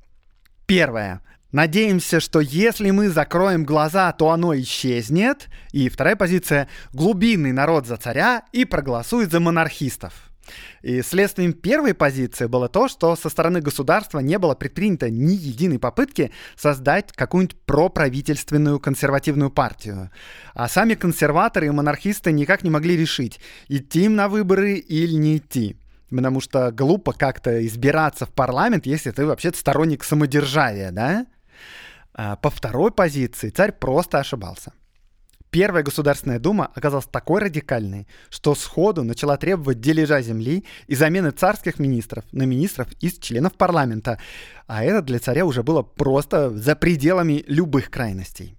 Первое. 0.66 1.22
Надеемся, 1.52 2.20
что 2.20 2.40
если 2.40 2.90
мы 2.90 3.08
закроем 3.08 3.64
глаза, 3.64 4.12
то 4.12 4.30
оно 4.30 4.54
исчезнет. 4.56 5.48
И 5.72 5.88
вторая 5.88 6.16
позиция– 6.16 6.68
глубинный 6.92 7.52
народ 7.52 7.86
за 7.86 7.96
царя 7.96 8.42
и 8.52 8.66
проголосует 8.66 9.30
за 9.30 9.40
монархистов. 9.40 10.25
И 10.82 11.02
следствием 11.02 11.52
первой 11.52 11.94
позиции 11.94 12.46
было 12.46 12.68
то, 12.68 12.88
что 12.88 13.16
со 13.16 13.28
стороны 13.28 13.60
государства 13.60 14.20
не 14.20 14.38
было 14.38 14.54
предпринято 14.54 15.10
ни 15.10 15.32
единой 15.32 15.78
попытки 15.78 16.30
создать 16.56 17.12
какую-нибудь 17.12 17.56
проправительственную 17.64 18.78
консервативную 18.80 19.50
партию. 19.50 20.10
А 20.54 20.68
сами 20.68 20.94
консерваторы 20.94 21.66
и 21.66 21.70
монархисты 21.70 22.32
никак 22.32 22.62
не 22.62 22.70
могли 22.70 22.96
решить, 22.96 23.40
идти 23.68 24.04
им 24.04 24.14
на 24.14 24.28
выборы 24.28 24.74
или 24.74 25.14
не 25.14 25.38
идти. 25.38 25.76
потому 26.10 26.40
что 26.40 26.70
глупо 26.70 27.12
как-то 27.12 27.66
избираться 27.66 28.26
в 28.26 28.32
парламент, 28.32 28.86
если 28.86 29.10
ты 29.10 29.26
вообще 29.26 29.52
сторонник 29.52 30.04
самодержавия, 30.04 30.90
да? 30.92 31.26
А 32.14 32.36
по 32.36 32.48
второй 32.50 32.92
позиции 32.92 33.50
царь 33.50 33.72
просто 33.72 34.18
ошибался. 34.18 34.72
Первая 35.56 35.82
Государственная 35.82 36.38
Дума 36.38 36.70
оказалась 36.74 37.06
такой 37.06 37.40
радикальной, 37.40 38.06
что 38.28 38.54
сходу 38.54 39.04
начала 39.04 39.38
требовать 39.38 39.80
дележа 39.80 40.20
земли 40.20 40.66
и 40.86 40.94
замены 40.94 41.30
царских 41.30 41.78
министров 41.78 42.26
на 42.30 42.42
министров 42.42 42.88
из 43.00 43.16
членов 43.18 43.54
парламента. 43.54 44.20
А 44.66 44.84
это 44.84 45.00
для 45.00 45.18
царя 45.18 45.46
уже 45.46 45.62
было 45.62 45.80
просто 45.80 46.50
за 46.50 46.76
пределами 46.76 47.42
любых 47.46 47.90
крайностей. 47.90 48.58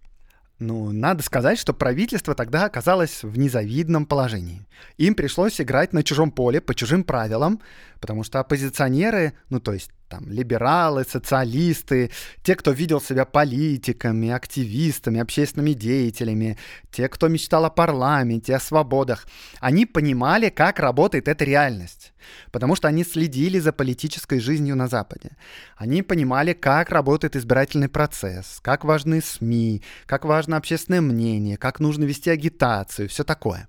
Ну, 0.58 0.92
надо 0.92 1.22
сказать, 1.22 1.60
что 1.60 1.72
правительство 1.72 2.34
тогда 2.34 2.66
оказалось 2.66 3.22
в 3.22 3.38
незавидном 3.38 4.08
положении. 4.08 4.66
Им 4.98 5.14
пришлось 5.14 5.62
играть 5.62 5.94
на 5.94 6.02
чужом 6.02 6.32
поле 6.32 6.62
по 6.62 6.74
чужим 6.74 7.04
правилам, 7.04 7.62
потому 8.00 8.24
что 8.24 8.40
оппозиционеры, 8.40 9.34
ну 9.52 9.60
то 9.60 9.72
есть 9.72 9.92
там 10.08 10.30
либералы, 10.30 11.04
социалисты, 11.04 12.12
те, 12.44 12.56
кто 12.56 12.72
видел 12.72 13.02
себя 13.02 13.26
политиками, 13.26 14.30
активистами, 14.30 15.20
общественными 15.20 15.74
деятелями, 15.74 16.58
те, 16.92 17.08
кто 17.10 17.28
мечтал 17.28 17.66
о 17.66 17.70
парламенте, 17.70 18.56
о 18.56 18.60
свободах, 18.60 19.28
они 19.60 19.86
понимали, 19.86 20.50
как 20.50 20.80
работает 20.80 21.28
эта 21.28 21.44
реальность, 21.46 22.14
потому 22.52 22.76
что 22.76 22.88
они 22.88 23.04
следили 23.04 23.60
за 23.60 23.74
политической 23.74 24.40
жизнью 24.40 24.76
на 24.76 24.88
Западе. 24.88 25.32
Они 25.76 26.02
понимали, 26.02 26.54
как 26.54 26.90
работает 26.90 27.36
избирательный 27.36 27.90
процесс, 27.90 28.60
как 28.62 28.86
важны 28.86 29.22
СМИ, 29.22 29.84
как 30.06 30.26
важно 30.26 30.58
общественное 30.58 31.02
мнение, 31.02 31.58
как 31.58 31.80
нужно 31.80 32.06
вести 32.06 32.30
агитацию, 32.30 33.10
все 33.10 33.24
такое. 33.24 33.68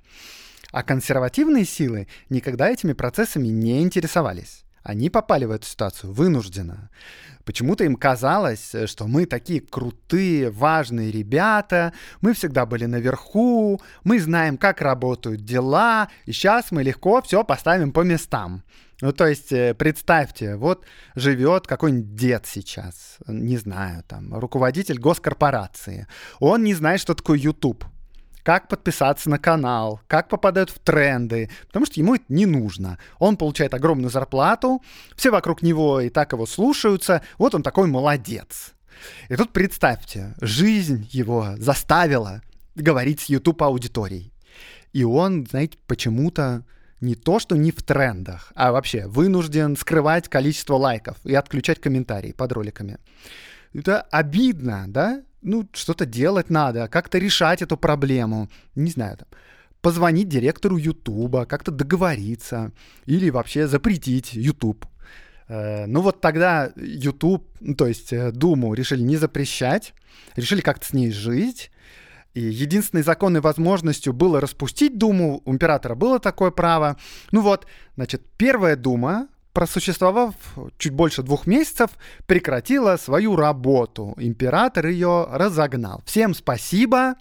А 0.71 0.83
консервативные 0.83 1.65
силы 1.65 2.09
никогда 2.29 2.69
этими 2.69 2.93
процессами 2.93 3.49
не 3.49 3.83
интересовались. 3.83 4.65
Они 4.89 5.11
попали 5.11 5.45
в 5.45 5.51
эту 5.51 5.67
ситуацию 5.67 6.15
вынужденно. 6.15 6.89
Почему-то 7.45 7.85
им 7.85 7.95
казалось, 7.95 8.75
что 8.87 9.07
мы 9.07 9.27
такие 9.27 9.61
крутые, 9.61 10.49
важные 10.51 11.11
ребята, 11.11 11.93
мы 12.23 12.33
всегда 12.33 12.65
были 12.65 12.87
наверху, 12.87 13.83
мы 14.03 14.19
знаем, 14.19 14.57
как 14.57 14.81
работают 14.81 15.45
дела, 15.45 16.09
и 16.25 16.33
сейчас 16.33 16.71
мы 16.71 16.83
легко 16.83 17.21
все 17.21 17.45
поставим 17.45 17.93
по 17.93 18.01
местам. 18.01 18.63
Ну, 19.03 19.13
то 19.13 19.27
есть, 19.27 19.53
э, 19.53 19.75
представьте, 19.75 20.57
вот 20.57 20.87
живет 21.15 21.67
какой-нибудь 21.67 22.15
дед 22.15 22.47
сейчас, 22.47 23.19
не 23.27 23.59
знаю, 23.59 24.05
там, 24.09 24.35
руководитель 24.35 24.99
госкорпорации. 24.99 26.07
Он 26.41 26.65
не 26.65 26.73
знает, 26.73 26.99
что 27.03 27.15
такое 27.15 27.37
YouTube 27.37 27.85
как 28.49 28.67
подписаться 28.67 29.29
на 29.29 29.39
канал, 29.39 30.01
как 30.07 30.31
попадают 30.31 30.71
в 30.71 30.79
тренды, 30.79 31.51
потому 31.67 31.85
что 31.85 32.01
ему 32.01 32.15
это 32.15 32.25
не 32.31 32.47
нужно. 32.47 32.99
Он 33.19 33.37
получает 33.37 33.75
огромную 33.75 34.09
зарплату, 34.09 34.83
все 35.17 35.31
вокруг 35.31 35.61
него 35.61 36.01
и 36.01 36.09
так 36.09 36.33
его 36.33 36.47
слушаются, 36.47 37.21
вот 37.37 37.55
он 37.55 37.63
такой 37.63 37.89
молодец. 37.89 38.73
И 39.29 39.37
тут 39.37 39.53
представьте, 39.53 40.35
жизнь 40.41 41.07
его 41.11 41.57
заставила 41.59 42.41
говорить 42.75 43.21
с 43.21 43.29
YouTube 43.29 43.63
аудиторией. 43.63 44.33
И 44.95 45.05
он, 45.05 45.47
знаете, 45.47 45.77
почему-то 45.87 46.65
не 47.03 47.17
то, 47.17 47.41
что 47.41 47.55
не 47.55 47.71
в 47.71 47.83
трендах, 47.83 48.51
а 48.55 48.73
вообще 48.73 49.07
вынужден 49.09 49.77
скрывать 49.77 50.31
количество 50.31 50.77
лайков 50.77 51.19
и 51.23 51.35
отключать 51.35 51.83
комментарии 51.83 52.33
под 52.33 52.51
роликами. 52.53 52.97
Это 53.75 54.01
обидно, 54.01 54.87
да? 54.89 55.23
Ну, 55.43 55.69
что-то 55.73 56.07
делать 56.07 56.51
надо, 56.51 56.89
как-то 56.89 57.19
решать 57.19 57.63
эту 57.63 57.77
проблему. 57.77 58.49
Не 58.75 58.91
знаю, 58.91 59.19
там, 59.19 59.29
позвонить 59.81 60.29
директору 60.29 60.77
Ютуба, 60.77 61.47
как-то 61.47 61.71
договориться 61.71 62.73
или 63.07 63.31
вообще 63.31 63.67
запретить 63.67 64.33
Ютуб. 64.35 64.87
Э, 65.49 65.87
ну 65.87 66.01
вот 66.01 66.21
тогда 66.21 66.73
YouTube, 66.77 67.47
ну, 67.61 67.75
то 67.75 67.87
есть 67.87 68.13
э, 68.13 68.33
Думу 68.33 68.75
решили 68.75 69.03
не 69.03 69.17
запрещать, 69.17 69.95
решили 70.37 70.61
как-то 70.61 70.87
с 70.87 70.93
ней 70.93 71.11
жить. 71.11 71.71
И 72.35 72.41
единственной 72.41 73.03
законной 73.03 73.41
возможностью 73.41 74.13
было 74.13 74.41
распустить 74.41 74.99
Думу, 74.99 75.43
у 75.45 75.53
императора 75.53 75.95
было 75.95 76.21
такое 76.21 76.51
право. 76.51 76.97
Ну 77.33 77.41
вот, 77.41 77.67
значит, 77.97 78.23
первая 78.37 78.77
Дума 78.77 79.29
просуществовав 79.59 80.35
чуть 80.79 80.93
больше 80.93 81.23
двух 81.23 81.47
месяцев, 81.47 81.91
прекратила 82.27 82.97
свою 82.97 83.35
работу. 83.35 84.15
Император 84.17 84.87
ее 84.87 85.27
разогнал. 85.33 86.01
Всем 86.07 86.33
спасибо, 86.33 87.17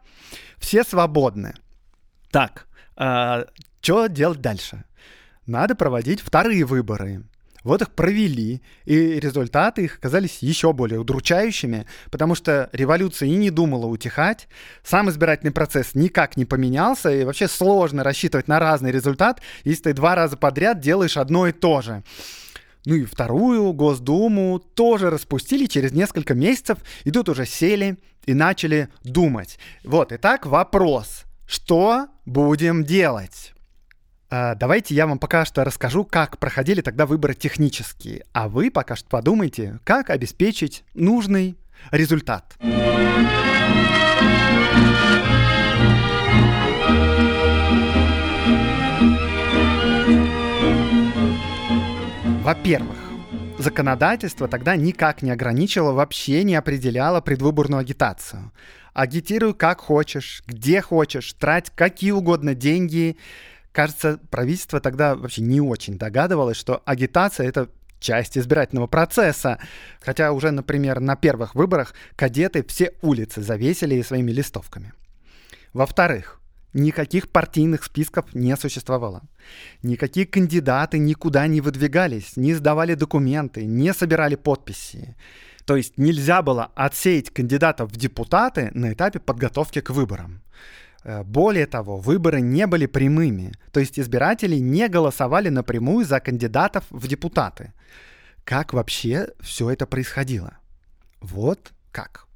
все 0.60 0.84
свободны. 0.84 1.56
Так, 2.30 2.68
э, 2.96 3.46
что 3.82 4.06
делать 4.06 4.40
дальше? 4.40 4.84
Надо 5.48 5.74
проводить 5.74 6.22
вторые 6.22 6.64
выборы. 6.64 7.24
Вот 7.68 7.82
их 7.82 7.92
провели, 7.92 8.62
и 8.86 9.20
результаты 9.20 9.84
их 9.84 9.98
оказались 9.98 10.38
еще 10.40 10.72
более 10.72 11.02
удручающими, 11.02 11.86
потому 12.10 12.34
что 12.34 12.70
революция 12.72 13.28
и 13.28 13.36
не 13.36 13.50
думала 13.50 13.88
утихать, 13.88 14.48
сам 14.84 15.10
избирательный 15.10 15.52
процесс 15.52 15.94
никак 15.94 16.38
не 16.38 16.46
поменялся, 16.46 17.12
и 17.12 17.26
вообще 17.26 17.50
сложно 17.50 18.06
рассчитывать 18.06 18.48
на 18.48 18.60
разный 18.60 18.94
результат, 18.94 19.42
если 19.66 19.84
ты 19.84 19.94
два 19.94 20.16
раза 20.16 20.38
подряд 20.38 20.80
делаешь 20.80 21.18
одно 21.18 21.46
и 21.46 21.52
то 21.52 21.82
же. 21.82 22.04
Ну 22.86 22.96
и 22.96 23.04
вторую 23.04 23.74
Госдуму 23.74 24.60
тоже 24.60 25.10
распустили 25.10 25.66
через 25.66 25.92
несколько 25.92 26.34
месяцев, 26.34 26.78
и 27.04 27.12
тут 27.12 27.28
уже 27.28 27.46
сели 27.46 27.98
и 28.26 28.34
начали 28.34 28.88
думать. 29.04 29.60
Вот, 29.84 30.14
итак, 30.14 30.46
вопрос. 30.46 31.24
Что 31.46 32.08
будем 32.26 32.86
делать? 32.86 33.54
А, 34.30 34.56
давайте 34.56 34.94
я 34.94 35.08
вам 35.08 35.20
пока 35.20 35.46
что 35.46 35.64
расскажу, 35.64 36.04
как 36.04 36.38
проходили 36.38 36.82
тогда 36.82 37.06
выборы 37.06 37.34
технические, 37.34 38.26
а 38.34 38.50
вы 38.50 38.70
пока 38.70 38.98
что 38.98 39.08
подумайте, 39.08 39.80
как 39.86 40.10
обеспечить 40.10 40.84
нужный 40.94 41.58
результат. 41.92 42.56
Во-первых, 52.44 52.98
законодательство 53.58 54.50
тогда 54.50 54.76
никак 54.76 55.22
не 55.22 55.32
ограничивало, 55.32 55.94
вообще 55.94 56.44
не 56.44 56.56
определяло 56.56 57.22
предвыборную 57.22 57.80
агитацию. 57.80 58.52
Агитируй 58.94 59.54
как 59.54 59.80
хочешь, 59.80 60.44
где 60.48 60.82
хочешь, 60.82 61.32
трать 61.34 61.72
какие 61.74 62.12
угодно 62.12 62.56
деньги, 62.56 63.16
Кажется, 63.72 64.20
правительство 64.32 64.80
тогда 64.80 65.16
вообще 65.16 65.42
не 65.42 65.62
очень 65.62 65.98
догадывалось, 65.98 66.58
что 66.58 66.82
агитация— 66.86 67.48
это 67.50 67.70
часть 68.00 68.38
избирательного 68.38 68.88
процесса. 68.88 69.60
Хотя 70.02 70.32
уже, 70.32 70.52
например, 70.52 71.00
на 71.00 71.16
первых 71.16 71.56
выборах 71.56 71.94
кадеты 72.16 72.64
все 72.68 72.94
улицы 73.02 73.42
завесили 73.42 74.02
своими 74.02 74.32
листовками. 74.32 74.94
Во-вторых, 75.74 76.42
никаких 76.74 77.30
партийных 77.30 77.84
списков 77.84 78.34
не 78.34 78.56
существовало. 78.56 79.24
Никакие 79.84 80.26
кандидаты 80.26 80.98
никуда 80.98 81.48
не 81.48 81.62
выдвигались, 81.62 82.36
не 82.36 82.54
сдавали 82.54 82.94
документы, 82.94 83.66
не 83.66 83.94
собирали 83.94 84.36
подписи. 84.36 85.16
То 85.66 85.76
есть 85.76 85.98
нельзя 85.98 86.42
было 86.42 86.72
отсеять 86.76 87.30
кандидатов 87.30 87.92
в 87.92 87.98
депутаты 87.98 88.72
на 88.74 88.94
этапе 88.94 89.20
подготовки 89.20 89.82
к 89.82 89.90
выборам. 89.90 90.42
Э, 91.04 91.24
более 91.24 91.66
того, 91.66 91.98
выборы 91.98 92.42
не 92.42 92.68
были 92.68 92.86
прямыми, 92.86 93.54
то 93.72 93.80
есть 93.80 94.00
избиратели 94.00 94.56
не 94.56 94.88
голосовали 94.88 95.50
напрямую 95.50 96.06
за 96.06 96.20
кандидатов 96.20 96.86
в 96.90 97.08
депутаты. 97.08 97.74
Как 98.44 98.74
вообще 98.74 99.30
все 99.40 99.70
это 99.70 99.86
происходило? 99.86 100.58
Вот 101.20 101.74
как. 101.92 102.28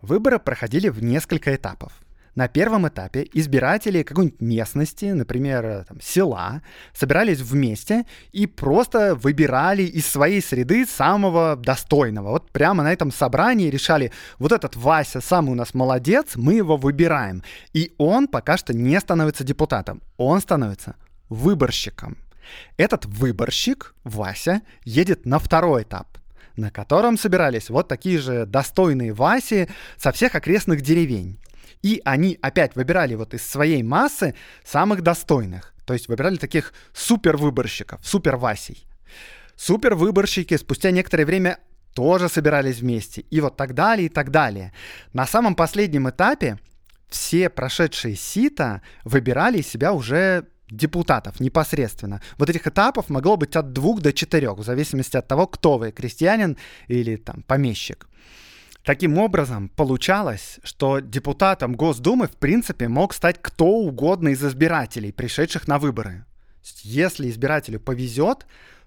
Выборы 0.00 0.38
проходили 0.38 0.88
в 0.88 1.02
несколько 1.02 1.54
этапов. 1.54 1.92
На 2.34 2.48
первом 2.48 2.88
этапе 2.88 3.28
избиратели 3.34 4.02
какой-нибудь 4.02 4.40
местности, 4.40 5.04
например, 5.06 5.64
э, 5.66 5.84
там, 5.86 6.00
села, 6.00 6.62
собирались 6.94 7.40
вместе 7.40 8.06
и 8.32 8.46
просто 8.46 9.14
выбирали 9.14 9.82
из 9.82 10.06
своей 10.06 10.40
среды 10.40 10.86
самого 10.86 11.56
достойного. 11.56 12.30
Вот 12.30 12.50
прямо 12.50 12.84
на 12.84 12.92
этом 12.92 13.12
собрании 13.12 13.68
решали, 13.68 14.12
вот 14.38 14.52
этот 14.52 14.76
Вася 14.76 15.20
самый 15.20 15.52
у 15.52 15.54
нас 15.54 15.74
молодец, 15.74 16.36
мы 16.36 16.54
его 16.54 16.78
выбираем. 16.78 17.42
И 17.74 17.92
он 17.98 18.26
пока 18.28 18.56
что 18.56 18.72
не 18.72 18.98
становится 18.98 19.44
депутатом, 19.44 20.00
он 20.16 20.40
становится 20.40 20.96
выборщиком. 21.28 22.16
Этот 22.78 23.04
выборщик, 23.04 23.94
Вася, 24.04 24.62
едет 24.84 25.26
на 25.26 25.38
второй 25.38 25.82
этап 25.82 26.18
на 26.54 26.70
котором 26.70 27.16
собирались 27.16 27.70
вот 27.70 27.88
такие 27.88 28.18
же 28.18 28.44
достойные 28.44 29.14
Васи 29.14 29.68
со 29.96 30.12
всех 30.12 30.34
окрестных 30.34 30.82
деревень. 30.82 31.38
И 31.82 32.00
они 32.04 32.38
опять 32.40 32.76
выбирали 32.76 33.14
вот 33.14 33.34
из 33.34 33.46
своей 33.46 33.82
массы 33.82 34.34
самых 34.64 35.02
достойных. 35.02 35.74
То 35.84 35.94
есть 35.94 36.08
выбирали 36.08 36.36
таких 36.36 36.72
супер-выборщиков, 36.94 38.00
супер-васей. 38.04 38.86
Супер-выборщики 39.56 40.56
спустя 40.56 40.90
некоторое 40.90 41.24
время 41.24 41.58
тоже 41.94 42.28
собирались 42.28 42.78
вместе. 42.78 43.22
И 43.30 43.40
вот 43.40 43.56
так 43.56 43.74
далее, 43.74 44.06
и 44.06 44.08
так 44.08 44.30
далее. 44.30 44.72
На 45.12 45.26
самом 45.26 45.54
последнем 45.54 46.08
этапе 46.08 46.58
все 47.08 47.50
прошедшие 47.50 48.16
сита 48.16 48.80
выбирали 49.04 49.58
из 49.58 49.68
себя 49.68 49.92
уже 49.92 50.46
депутатов 50.70 51.38
непосредственно. 51.40 52.22
Вот 52.38 52.48
этих 52.48 52.66
этапов 52.66 53.10
могло 53.10 53.36
быть 53.36 53.56
от 53.56 53.72
двух 53.72 54.00
до 54.00 54.12
четырех, 54.12 54.56
в 54.56 54.64
зависимости 54.64 55.16
от 55.16 55.28
того, 55.28 55.46
кто 55.46 55.76
вы, 55.76 55.92
крестьянин 55.92 56.56
или 56.88 57.16
там 57.16 57.42
помещик. 57.42 58.08
Таким 58.84 59.16
образом, 59.18 59.68
получалось, 59.68 60.58
что 60.64 60.98
депутатом 60.98 61.74
Госдумы, 61.74 62.26
в 62.26 62.36
принципе, 62.36 62.88
мог 62.88 63.14
стать 63.14 63.36
кто 63.40 63.66
угодно 63.66 64.30
из 64.30 64.44
избирателей, 64.44 65.12
пришедших 65.12 65.68
на 65.68 65.78
выборы. 65.78 66.24
Если 66.82 67.30
избирателю 67.30 67.78
повезет, 67.78 68.44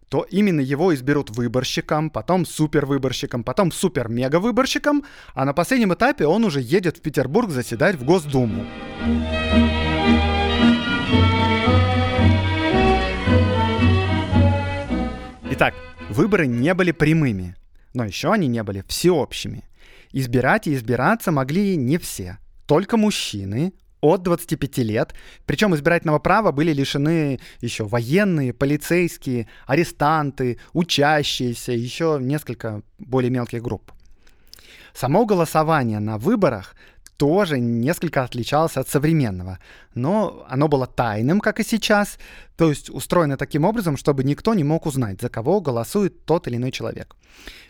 то 0.09 0.27
именно 0.29 0.59
его 0.59 0.93
изберут 0.93 1.29
выборщиком, 1.29 2.09
потом 2.09 2.45
супервыборщиком, 2.45 3.45
потом 3.45 3.71
супер-мега-выборщиком, 3.71 5.05
а 5.33 5.45
на 5.45 5.53
последнем 5.53 5.93
этапе 5.93 6.27
он 6.27 6.43
уже 6.43 6.59
едет 6.59 6.97
в 6.97 7.01
Петербург 7.01 7.49
заседать 7.49 7.95
в 7.95 8.03
Госдуму. 8.03 8.65
Итак, 15.51 15.73
выборы 16.09 16.47
не 16.47 16.73
были 16.73 16.91
прямыми, 16.91 17.55
но 17.93 18.03
еще 18.03 18.33
они 18.33 18.47
не 18.47 18.61
были 18.61 18.83
всеобщими. 18.89 19.63
Избирать 20.17 20.65
и 20.65 20.73
избираться 20.73 21.33
могли 21.33 21.75
не 21.75 21.97
все, 21.97 22.37
только 22.67 22.95
мужчины 22.95 23.73
от 23.99 24.23
25 24.23 24.77
лет. 24.77 25.13
Причем 25.45 25.75
избирательного 25.75 26.19
права 26.19 26.53
были 26.53 26.71
лишены 26.71 27.41
еще 27.59 27.83
военные, 27.83 28.53
полицейские, 28.53 29.49
арестанты, 29.67 30.57
учащиеся, 30.71 31.73
еще 31.73 32.17
несколько 32.21 32.81
более 32.97 33.29
мелких 33.29 33.61
групп. 33.61 33.91
Само 34.93 35.25
голосование 35.25 35.99
на 35.99 36.17
выборах 36.17 36.77
тоже 37.17 37.59
несколько 37.59 38.23
отличалось 38.23 38.77
от 38.77 38.89
современного, 38.89 39.59
но 39.93 40.45
оно 40.49 40.67
было 40.67 40.87
тайным, 40.87 41.39
как 41.39 41.59
и 41.59 41.63
сейчас, 41.63 42.17
то 42.57 42.69
есть 42.69 42.89
устроено 42.89 43.37
таким 43.37 43.65
образом, 43.65 43.97
чтобы 43.97 44.23
никто 44.23 44.53
не 44.53 44.63
мог 44.63 44.85
узнать, 44.85 45.21
за 45.21 45.29
кого 45.29 45.61
голосует 45.61 46.25
тот 46.25 46.47
или 46.47 46.57
иной 46.57 46.71
человек. 46.71 47.15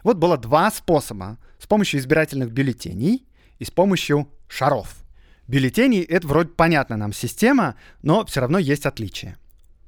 Вот 0.04 0.18
было 0.18 0.38
два 0.38 0.72
способа. 0.72 1.38
С 1.60 1.68
помощью 1.68 2.00
избирательных 2.00 2.52
бюллетеней 2.52 3.26
и 3.58 3.66
с 3.66 3.72
помощью 3.72 4.28
шаров. 4.48 4.98
Бюллетени— 5.48 6.00
это 6.10 6.28
вроде 6.28 6.50
понятная 6.50 6.98
нам 6.98 7.14
система, 7.14 7.76
но 8.04 8.26
все 8.26 8.42
равно 8.42 8.60
есть 8.60 8.86
отличия. 8.86 9.38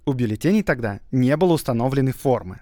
У 0.05 0.13
бюллетеней 0.13 0.63
тогда 0.63 1.01
не 1.11 1.35
было 1.35 1.53
установленной 1.53 2.13
формы. 2.13 2.61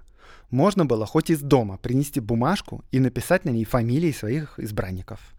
Можно 0.49 0.85
было 0.85 1.05
хоть 1.05 1.29
из 1.29 1.41
дома 1.41 1.77
принести 1.77 2.19
бумажку 2.19 2.83
и 2.91 2.99
написать 2.99 3.45
на 3.45 3.51
ней 3.51 3.65
фамилии 3.65 4.11
своих 4.11 4.59
избранников— 4.59 5.19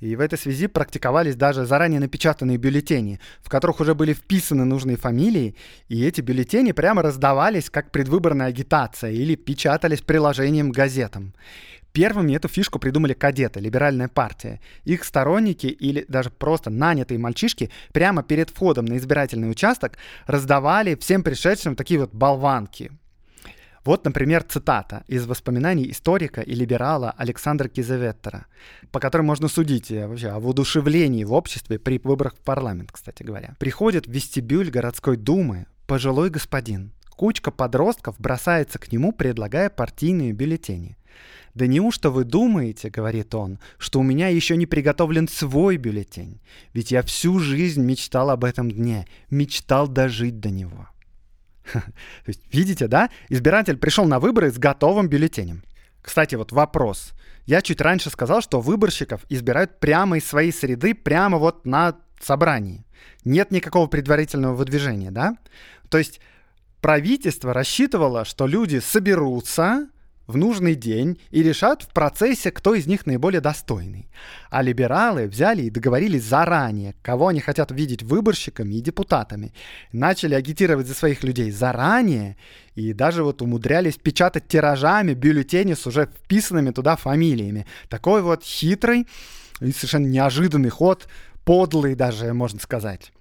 и 0.00 0.14
в 0.16 0.20
этой 0.20 0.38
связи 0.38 0.66
практиковались 0.66 1.36
даже 1.36 1.66
заранее 1.66 2.00
напечатанные 2.00 2.56
бюллетени, 2.56 3.20
в 3.40 3.48
которых 3.48 3.80
уже 3.80 3.94
были 3.94 4.12
вписаны 4.12 4.64
нужные 4.64 4.96
фамилии, 4.96 5.56
и 5.88 6.04
эти 6.04 6.20
бюллетени 6.20 6.72
прямо 6.72 7.02
раздавались 7.02 7.70
как 7.70 7.90
предвыборная 7.90 8.46
агитация 8.46 9.10
или 9.10 9.34
печатались 9.34 10.00
приложением 10.00 10.72
к 10.72 10.76
газетам. 10.76 11.34
Первыми 11.92 12.34
эту 12.34 12.48
фишку 12.48 12.78
придумали 12.78 13.14
кадеты, 13.14 13.60
либеральная 13.60 14.08
партия. 14.08 14.60
Их 14.84 15.04
сторонники 15.04 15.66
или 15.66 16.04
даже 16.06 16.30
просто 16.30 16.70
нанятые 16.70 17.18
мальчишки 17.18 17.70
прямо 17.92 18.22
перед 18.22 18.50
входом 18.50 18.84
на 18.84 18.98
избирательный 18.98 19.50
участок 19.50 19.94
раздавали 20.26 20.94
всем 20.94 21.22
пришедшим 21.22 21.74
такие 21.74 21.98
вот 21.98 22.14
болванки, 22.14 22.92
вот, 23.84 24.04
например, 24.04 24.42
цитата 24.42 25.04
из 25.06 25.26
воспоминаний 25.26 25.90
историка 25.90 26.40
и 26.40 26.54
либерала 26.54 27.14
Александра 27.16 27.68
Кизаветтера, 27.68 28.46
по 28.90 29.00
которым 29.00 29.26
можно 29.26 29.48
судить 29.48 29.90
э, 29.90 30.06
вообще 30.06 30.28
о 30.28 30.40
воодушевлении 30.40 31.24
в 31.24 31.32
обществе 31.32 31.78
при 31.78 31.98
выборах 31.98 32.34
в 32.34 32.40
парламент, 32.40 32.90
кстати 32.92 33.22
говоря. 33.22 33.56
Приходит 33.58 34.06
в 34.06 34.10
вестибюль 34.10 34.70
городской 34.70 35.16
думы 35.16 35.66
пожилой 35.86 36.30
господин. 36.30 36.92
Кучка 37.10 37.50
подростков 37.50 38.14
бросается 38.20 38.78
к 38.78 38.92
нему, 38.92 39.12
предлагая 39.12 39.70
партийные 39.70 40.32
бюллетени. 40.32 40.96
«Да 41.54 41.66
неужто 41.66 42.10
вы 42.10 42.22
думаете,— 42.24 42.90
говорит 42.94 43.34
он,— 43.34 43.58
что 43.78 43.98
у 43.98 44.04
меня 44.04 44.28
еще 44.28 44.56
не 44.56 44.66
приготовлен 44.66 45.26
свой 45.26 45.76
бюллетень? 45.76 46.40
Ведь 46.72 46.92
я 46.92 47.02
всю 47.02 47.40
жизнь 47.40 47.82
мечтал 47.82 48.30
об 48.30 48.44
этом 48.44 48.70
дне, 48.70 49.08
мечтал 49.30 49.88
дожить 49.88 50.38
до 50.38 50.50
него». 50.50 50.88
То 51.72 52.28
есть, 52.28 52.42
видите, 52.52 52.86
да? 52.86 53.10
Избиратель 53.28 53.76
пришел 53.76 54.04
на 54.04 54.20
выборы 54.20 54.50
с 54.50 54.58
готовым 54.58 55.08
бюллетенем. 55.08 55.62
Кстати, 56.02 56.34
вот 56.34 56.52
вопрос. 56.52 57.12
Я 57.46 57.62
чуть 57.62 57.80
раньше 57.80 58.10
сказал, 58.10 58.42
что 58.42 58.60
выборщиков 58.60 59.22
избирают 59.28 59.80
прямо 59.80 60.18
из 60.18 60.26
своей 60.26 60.52
среды, 60.52 60.94
прямо 60.94 61.38
вот 61.38 61.64
на 61.64 61.96
собрании. 62.20 62.84
Нет 63.24 63.50
никакого 63.50 63.86
предварительного 63.86 64.54
выдвижения, 64.54 65.10
да? 65.10 65.36
То 65.88 65.98
есть 65.98 66.20
правительство 66.80 67.52
рассчитывало, 67.52 68.24
что 68.24 68.46
люди 68.46 68.78
соберутся, 68.78 69.88
в 70.28 70.36
нужный 70.36 70.74
день 70.74 71.18
и 71.30 71.42
решат 71.42 71.82
в 71.82 71.88
процессе, 71.88 72.50
кто 72.50 72.74
из 72.74 72.86
них 72.86 73.06
наиболее 73.06 73.40
достойный. 73.40 74.10
А 74.50 74.62
либералы 74.62 75.26
взяли 75.26 75.62
и 75.62 75.70
договорились 75.70 76.22
заранее, 76.22 76.94
кого 77.02 77.28
они 77.28 77.40
хотят 77.40 77.70
видеть 77.70 78.02
выборщиками 78.02 78.74
и 78.74 78.82
депутатами. 78.82 79.54
Начали 79.90 80.34
агитировать 80.34 80.86
за 80.86 80.94
своих 80.94 81.24
людей 81.24 81.50
заранее 81.50 82.36
и 82.74 82.92
даже 82.92 83.24
вот 83.24 83.40
умудрялись 83.40 83.96
печатать 83.96 84.46
тиражами 84.46 85.14
бюллетени 85.14 85.72
с 85.72 85.86
уже 85.86 86.06
вписанными 86.06 86.70
туда 86.70 86.96
фамилиями. 86.96 87.66
Такой 87.88 88.20
вот 88.20 88.44
хитрый 88.44 89.06
и 89.60 89.72
совершенно 89.72 90.06
неожиданный 90.06 90.68
ход, 90.68 91.08
подлый 91.44 91.94
даже, 91.94 92.34
можно 92.34 92.60
сказать. 92.60 93.12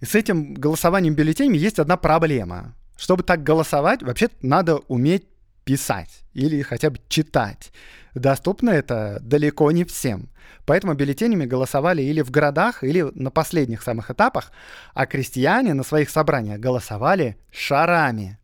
И 0.00 0.06
с 0.06 0.14
этим 0.14 0.54
голосованием 0.54 1.14
бюллетенями 1.14 1.58
есть 1.58 1.78
одна 1.78 1.98
проблема. 1.98 2.74
Чтобы 2.96 3.22
так 3.22 3.42
голосовать, 3.42 4.02
вообще 4.02 4.30
надо 4.40 4.78
уметь 4.88 5.24
писать 5.68 6.24
или 6.32 6.62
хотя 6.62 6.88
бы 6.88 6.98
читать. 7.08 7.72
Доступно 8.14 8.70
это 8.70 9.18
далеко 9.20 9.70
не 9.70 9.84
всем. 9.84 10.30
Поэтому 10.64 10.94
бюллетенями 10.94 11.44
голосовали 11.44 12.00
или 12.00 12.22
в 12.22 12.30
городах, 12.30 12.82
или 12.82 13.02
на 13.14 13.30
последних 13.30 13.82
самых 13.82 14.10
этапах, 14.10 14.50
а 14.94 15.04
крестьяне 15.04 15.74
на 15.74 15.82
своих 15.82 16.08
собраниях 16.08 16.58
голосовали 16.58 17.36
шарами. 17.50 18.38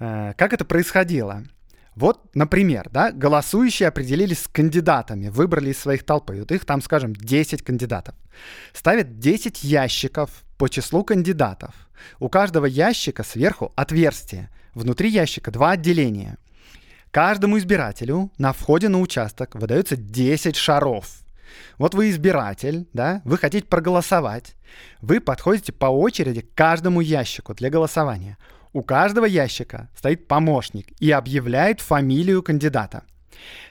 Э, 0.00 0.32
как 0.36 0.52
это 0.52 0.64
происходило? 0.64 1.44
Вот, 1.94 2.34
например, 2.34 2.88
да, 2.90 3.12
голосующие 3.12 3.88
определились 3.88 4.42
с 4.42 4.48
кандидатами, 4.48 5.28
выбрали 5.28 5.70
из 5.70 5.78
своих 5.78 6.04
толпы. 6.04 6.40
Вот 6.40 6.50
их 6.50 6.64
там, 6.64 6.82
скажем, 6.82 7.14
10 7.14 7.62
кандидатов. 7.62 8.16
Ставят 8.72 9.20
10 9.20 9.62
ящиков 9.62 10.30
по 10.58 10.68
числу 10.68 11.04
кандидатов. 11.04 11.72
У 12.18 12.28
каждого 12.28 12.66
ящика 12.66 13.22
сверху 13.22 13.72
отверстие. 13.76 14.50
Внутри 14.74 15.10
ящика 15.10 15.50
два 15.50 15.72
отделения. 15.72 16.38
Каждому 17.10 17.58
избирателю 17.58 18.30
на 18.38 18.52
входе 18.54 18.88
на 18.88 19.00
участок 19.00 19.54
выдается 19.54 19.96
10 19.96 20.56
шаров. 20.56 21.22
Вот 21.76 21.94
вы 21.94 22.08
избиратель, 22.08 22.88
да, 22.94 23.20
вы 23.24 23.36
хотите 23.36 23.66
проголосовать. 23.66 24.54
Вы 25.02 25.20
подходите 25.20 25.72
по 25.72 25.86
очереди 25.86 26.40
к 26.40 26.54
каждому 26.54 27.02
ящику 27.02 27.54
для 27.54 27.68
голосования. 27.68 28.38
У 28.72 28.82
каждого 28.82 29.26
ящика 29.26 29.90
стоит 29.94 30.26
помощник 30.26 30.88
и 31.00 31.10
объявляет 31.10 31.82
фамилию 31.82 32.42
кандидата. 32.42 33.04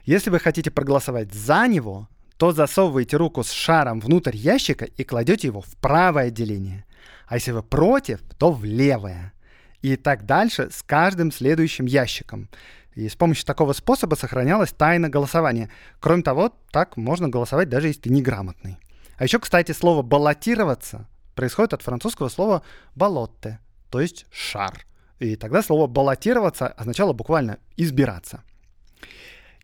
Если 0.06 0.30
вы 0.30 0.40
хотите 0.40 0.70
проголосовать 0.70 1.34
за 1.34 1.68
него, 1.68 2.08
то 2.38 2.52
засовываете 2.52 3.18
руку 3.18 3.44
с 3.44 3.52
шаром 3.52 4.00
внутрь 4.00 4.36
ящика 4.36 4.86
и 4.86 5.04
кладете 5.04 5.48
его 5.48 5.62
в 5.62 5.76
правое 5.78 6.28
отделение. 6.28 6.86
А 7.26 7.36
если 7.36 7.52
вы 7.52 7.64
против, 7.64 8.20
то 8.38 8.52
в 8.52 8.64
левое. 8.64 9.34
И 9.82 9.96
так 9.96 10.26
дальше 10.26 10.70
с 10.72 10.84
каждым 10.84 11.32
следующим 11.32 11.86
ящиком. 11.86 12.50
И 12.94 13.08
с 13.08 13.16
помощью 13.16 13.46
такого 13.46 13.74
способа 13.74 14.16
сохранялась 14.16 14.72
тайна 14.72 15.10
голосования. 15.10 15.70
Кроме 16.00 16.24
того, 16.24 16.54
так 16.72 16.98
можно 16.98 17.30
голосовать 17.30 17.70
даже 17.70 17.88
если 17.88 18.02
ты 18.02 18.10
неграмотный. 18.10 18.78
А 19.18 19.24
еще, 19.24 19.40
кстати, 19.40 19.72
слово 19.72 20.02
«баллотироваться» 20.02 21.08
происходит 21.36 21.74
от 21.74 21.82
французского 21.84 22.30
слова 22.30 22.64
«балотте», 22.96 23.60
то 23.90 24.02
есть 24.02 24.26
«шар». 24.32 24.86
И 25.20 25.36
тогда 25.36 25.62
слово 25.62 25.88
«баллотироваться» 25.88 26.68
означало 26.68 27.14
буквально 27.14 27.60
«избираться». 27.78 28.44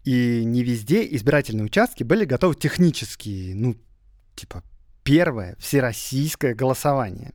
И 0.03 0.43
не 0.45 0.63
везде 0.63 1.05
избирательные 1.15 1.65
участки 1.65 2.03
были 2.03 2.23
готовы 2.23 2.55
технически, 2.55 3.51
ну, 3.53 3.75
типа 4.35 4.63
первое 5.07 5.55
всероссийское 5.57 6.53
голосование. 6.53 7.31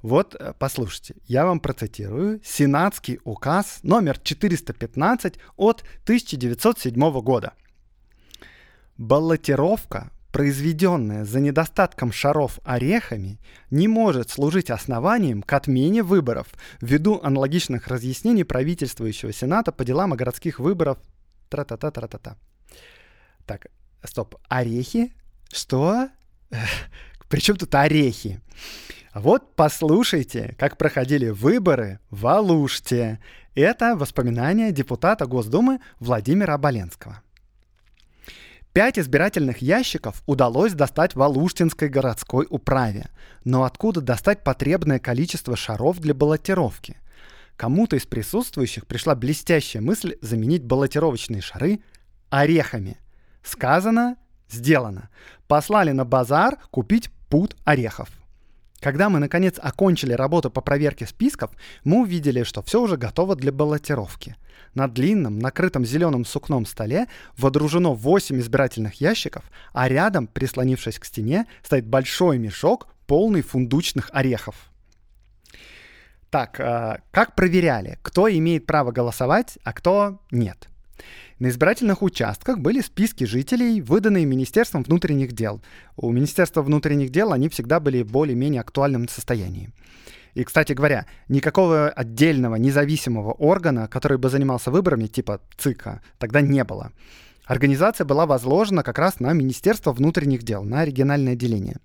Вот, 0.00 0.34
э, 0.34 0.54
послушайте, 0.58 1.14
я 1.26 1.44
вам 1.44 1.60
процитирую 1.60 2.40
Сенатский 2.42 3.20
указ 3.24 3.80
номер 3.82 4.18
415 4.18 5.34
от 5.56 5.84
1907 6.04 7.20
года. 7.20 7.52
Баллотировка, 8.96 10.10
произведенная 10.32 11.26
за 11.26 11.40
недостатком 11.40 12.12
шаров 12.12 12.58
орехами, 12.64 13.38
не 13.70 13.88
может 13.88 14.30
служить 14.30 14.70
основанием 14.70 15.42
к 15.42 15.52
отмене 15.52 16.02
выборов 16.02 16.46
ввиду 16.80 17.20
аналогичных 17.22 17.88
разъяснений 17.88 18.44
правительствующего 18.44 19.34
Сената 19.34 19.70
по 19.70 19.84
делам 19.84 20.14
о 20.14 20.16
городских 20.16 20.58
выборах. 20.58 20.96
Тра-та-та-тра-та-та. 21.50 22.38
Так, 23.44 23.66
стоп. 24.02 24.36
Орехи? 24.48 25.12
Что? 25.52 26.08
Причем 27.28 27.56
тут 27.56 27.74
орехи? 27.74 28.40
Вот 29.14 29.56
послушайте, 29.56 30.54
как 30.58 30.78
проходили 30.78 31.28
выборы 31.28 31.98
в 32.10 32.26
Алуште. 32.26 33.20
Это 33.54 33.94
воспоминания 33.96 34.72
депутата 34.72 35.26
Госдумы 35.26 35.80
Владимира 36.00 36.54
Оболенского. 36.54 37.22
Пять 38.72 38.98
избирательных 38.98 39.58
ящиков 39.58 40.22
удалось 40.26 40.72
достать 40.72 41.14
в 41.14 41.20
Алуштинской 41.20 41.90
городской 41.90 42.46
управе. 42.48 43.10
Но 43.44 43.64
откуда 43.64 44.00
достать 44.00 44.42
потребное 44.44 44.98
количество 44.98 45.56
шаров 45.56 45.98
для 45.98 46.14
баллотировки? 46.14 46.96
Кому-то 47.56 47.96
из 47.96 48.06
присутствующих 48.06 48.86
пришла 48.86 49.14
блестящая 49.14 49.82
мысль 49.82 50.16
заменить 50.22 50.64
баллотировочные 50.64 51.42
шары 51.42 51.80
орехами. 52.30 52.96
Сказано, 53.42 54.16
сделано. 54.52 55.08
Послали 55.48 55.92
на 55.92 56.04
базар 56.04 56.58
купить 56.70 57.10
пуд 57.28 57.56
орехов. 57.64 58.08
Когда 58.80 59.08
мы, 59.08 59.20
наконец, 59.20 59.60
окончили 59.62 60.12
работу 60.12 60.50
по 60.50 60.60
проверке 60.60 61.06
списков, 61.06 61.52
мы 61.84 62.02
увидели, 62.02 62.42
что 62.42 62.62
все 62.62 62.80
уже 62.80 62.96
готово 62.96 63.36
для 63.36 63.52
баллотировки. 63.52 64.36
На 64.74 64.88
длинном, 64.88 65.38
накрытом 65.38 65.84
зеленым 65.84 66.24
сукном 66.24 66.66
столе 66.66 67.06
водружено 67.36 67.94
8 67.94 68.40
избирательных 68.40 69.00
ящиков, 69.00 69.44
а 69.72 69.88
рядом, 69.88 70.26
прислонившись 70.26 70.98
к 70.98 71.04
стене, 71.04 71.46
стоит 71.62 71.86
большой 71.86 72.38
мешок, 72.38 72.88
полный 73.06 73.42
фундучных 73.42 74.10
орехов. 74.12 74.72
Так, 76.30 76.58
э, 76.58 77.02
как 77.10 77.34
проверяли, 77.36 77.98
кто 78.02 78.28
имеет 78.28 78.66
право 78.66 78.90
голосовать, 78.90 79.58
а 79.62 79.72
кто 79.74 80.18
нет? 80.30 80.68
На 81.42 81.48
избирательных 81.48 82.02
участках 82.02 82.60
были 82.60 82.80
списки 82.80 83.24
жителей, 83.24 83.80
выданные 83.80 84.24
Министерством 84.24 84.84
внутренних 84.84 85.32
дел. 85.32 85.60
У 85.96 86.12
Министерства 86.12 86.62
внутренних 86.62 87.10
дел 87.10 87.32
они 87.32 87.48
всегда 87.48 87.80
были 87.80 88.04
в 88.04 88.12
более-менее 88.12 88.60
актуальном 88.60 89.08
состоянии. 89.08 89.72
И, 90.34 90.44
кстати 90.44 90.72
говоря, 90.72 91.06
никакого 91.26 91.88
отдельного 91.88 92.54
независимого 92.54 93.32
органа, 93.32 93.88
который 93.88 94.18
бы 94.18 94.28
занимался 94.28 94.70
выборами, 94.70 95.08
типа 95.08 95.40
ЦИКа, 95.58 96.00
тогда 96.18 96.42
не 96.42 96.62
было. 96.62 96.92
Организация 97.44 98.04
была 98.04 98.24
возложена 98.24 98.84
как 98.84 99.00
раз 99.00 99.18
на 99.18 99.32
Министерство 99.32 99.90
внутренних 99.90 100.44
дел, 100.44 100.62
на 100.62 100.84
региональное 100.84 101.32
отделение. 101.32 101.78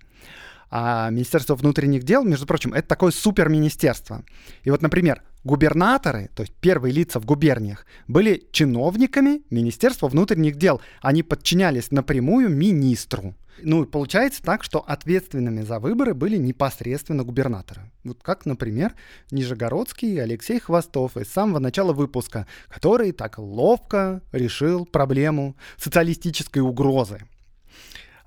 А 0.70 1.10
Министерство 1.10 1.56
внутренних 1.56 2.04
дел, 2.04 2.22
между 2.22 2.46
прочим, 2.46 2.74
это 2.74 2.86
такое 2.86 3.10
суперминистерство. 3.10 4.22
И 4.62 4.70
вот, 4.70 4.82
например, 4.82 5.22
губернаторы, 5.48 6.30
то 6.34 6.42
есть 6.42 6.52
первые 6.60 6.92
лица 6.92 7.18
в 7.18 7.24
губерниях, 7.24 7.86
были 8.06 8.46
чиновниками 8.52 9.42
Министерства 9.50 10.06
внутренних 10.08 10.56
дел. 10.56 10.80
Они 11.00 11.22
подчинялись 11.22 11.90
напрямую 11.90 12.50
министру. 12.50 13.34
Ну, 13.62 13.82
и 13.82 13.86
получается 13.86 14.42
так, 14.42 14.62
что 14.62 14.78
ответственными 14.78 15.62
за 15.62 15.80
выборы 15.80 16.14
были 16.14 16.36
непосредственно 16.36 17.24
губернаторы. 17.24 17.90
Вот 18.04 18.22
как, 18.22 18.46
например, 18.46 18.94
Нижегородский 19.32 20.22
Алексей 20.22 20.60
Хвостов 20.60 21.16
из 21.16 21.28
самого 21.32 21.58
начала 21.58 21.92
выпуска, 21.92 22.46
который 22.68 23.10
так 23.12 23.38
ловко 23.38 24.22
решил 24.30 24.86
проблему 24.86 25.56
социалистической 25.76 26.62
угрозы. 26.62 27.22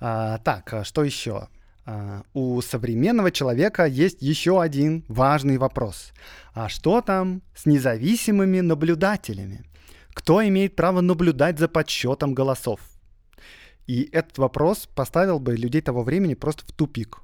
А, 0.02 0.40
так, 0.40 0.74
а 0.74 0.84
что 0.84 1.04
еще? 1.04 1.48
А, 1.94 2.24
у 2.34 2.62
современного 2.62 3.32
человека 3.32 3.86
есть 3.86 4.22
еще 4.22 4.62
один 4.62 5.04
важный 5.10 5.58
вопрос. 5.58 6.14
А 6.54 6.70
что 6.70 7.02
там 7.02 7.42
с 7.54 7.66
независимыми 7.66 8.62
наблюдателями? 8.62 9.66
Кто 10.14 10.42
имеет 10.48 10.78
право 10.78 11.02
наблюдать 11.02 11.60
за 11.60 11.68
подсчетом 11.68 12.34
голосов? 12.34 12.80
И 13.88 14.08
этот 14.14 14.38
вопрос 14.38 14.88
поставил 14.96 15.40
бы 15.40 15.58
людей 15.58 15.82
того 15.82 16.04
времени 16.04 16.34
просто 16.34 16.64
в 16.66 16.72
тупик. 16.72 17.18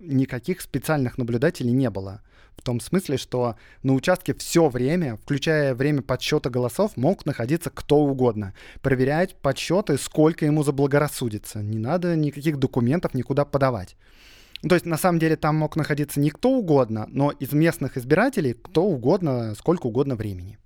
Никаких 0.00 0.62
специальных 0.62 1.16
наблюдателей 1.16 1.70
не 1.70 1.88
было. 1.88 2.22
В 2.58 2.62
том 2.62 2.80
смысле, 2.80 3.16
что 3.16 3.54
на 3.84 3.94
участке 3.94 4.34
все 4.34 4.68
время, 4.68 5.16
включая 5.16 5.74
время 5.74 6.02
подсчета 6.02 6.50
голосов, 6.50 6.96
мог 6.96 7.24
находиться 7.24 7.70
кто 7.70 7.98
угодно. 7.98 8.52
Проверять 8.82 9.36
подсчеты, 9.36 9.96
сколько 9.96 10.44
ему 10.44 10.64
заблагорассудится. 10.64 11.62
Не 11.62 11.78
надо 11.78 12.16
никаких 12.16 12.58
документов 12.58 13.14
никуда 13.14 13.44
подавать. 13.44 13.96
То 14.68 14.74
есть, 14.74 14.86
на 14.86 14.98
самом 14.98 15.20
деле, 15.20 15.36
там 15.36 15.54
мог 15.54 15.76
находиться 15.76 16.18
не 16.18 16.30
кто 16.30 16.50
угодно, 16.50 17.06
но 17.08 17.30
из 17.30 17.52
местных 17.52 17.96
избирателей 17.96 18.54
кто 18.54 18.82
угодно, 18.82 19.54
сколько 19.54 19.86
угодно 19.86 20.16
времени. 20.16 20.58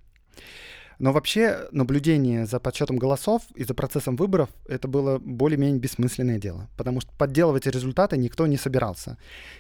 Но 0.99 1.13
вообще 1.13 1.69
наблюдение 1.73 2.47
за 2.47 2.61
подсчетом 2.61 2.97
голосов 2.97 3.43
и 3.55 3.65
за 3.65 3.75
процессом 3.75 4.17
выборов 4.17 4.49
это 4.67 4.89
было 4.89 5.19
более-менее 5.19 5.81
бессмысленное 5.81 6.39
дело, 6.39 6.69
потому 6.77 7.01
что 7.01 7.11
подделывать 7.19 7.67
результаты 7.67 8.17
никто 8.17 8.47
не 8.47 8.57
собирался. 8.57 9.19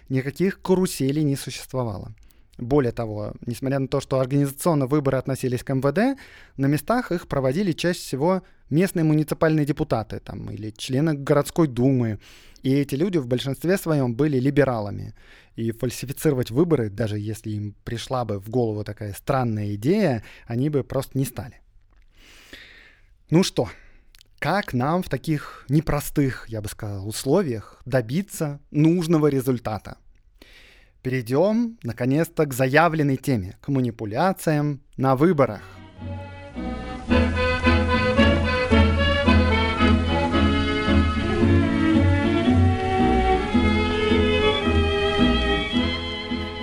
Никаких 0.08 0.62
каруселей 0.62 1.24
не 1.24 1.36
существовало. 1.36 2.14
Более 2.58 2.92
того, 2.92 3.32
несмотря 3.46 3.78
на 3.78 3.88
то, 3.88 4.00
что 4.00 4.20
организационно 4.20 4.86
выборы 4.86 5.16
относились 5.16 5.64
к 5.64 5.72
МВД, 5.72 6.20
на 6.56 6.66
местах 6.66 7.10
их 7.10 7.26
проводили 7.26 7.72
чаще 7.72 8.00
всего 8.00 8.42
местные 8.68 9.04
муниципальные 9.04 9.64
депутаты 9.64 10.20
там, 10.20 10.50
или 10.50 10.70
члены 10.70 11.14
городской 11.14 11.66
думы. 11.66 12.18
И 12.62 12.72
эти 12.72 12.94
люди 12.94 13.18
в 13.18 13.26
большинстве 13.26 13.78
своем 13.78 14.14
были 14.14 14.38
либералами. 14.38 15.14
И 15.56 15.72
фальсифицировать 15.72 16.50
выборы, 16.50 16.90
даже 16.90 17.18
если 17.18 17.50
им 17.50 17.74
пришла 17.84 18.24
бы 18.24 18.38
в 18.38 18.48
голову 18.50 18.84
такая 18.84 19.14
странная 19.14 19.74
идея, 19.74 20.22
они 20.46 20.68
бы 20.68 20.84
просто 20.84 21.18
не 21.18 21.24
стали. 21.24 21.60
Ну 23.30 23.42
что, 23.42 23.68
как 24.38 24.74
нам 24.74 25.02
в 25.02 25.08
таких 25.08 25.64
непростых, 25.68 26.46
я 26.48 26.60
бы 26.60 26.68
сказал, 26.68 27.08
условиях 27.08 27.80
добиться 27.86 28.60
нужного 28.70 29.28
результата? 29.28 29.96
Перейдем, 31.02 31.78
наконец-то, 31.82 32.46
к 32.46 32.54
заявленной 32.54 33.16
теме– 33.16 33.56
к 33.60 33.66
манипуляциям 33.66 34.80
на 34.96 35.16
выборах. 35.16 35.60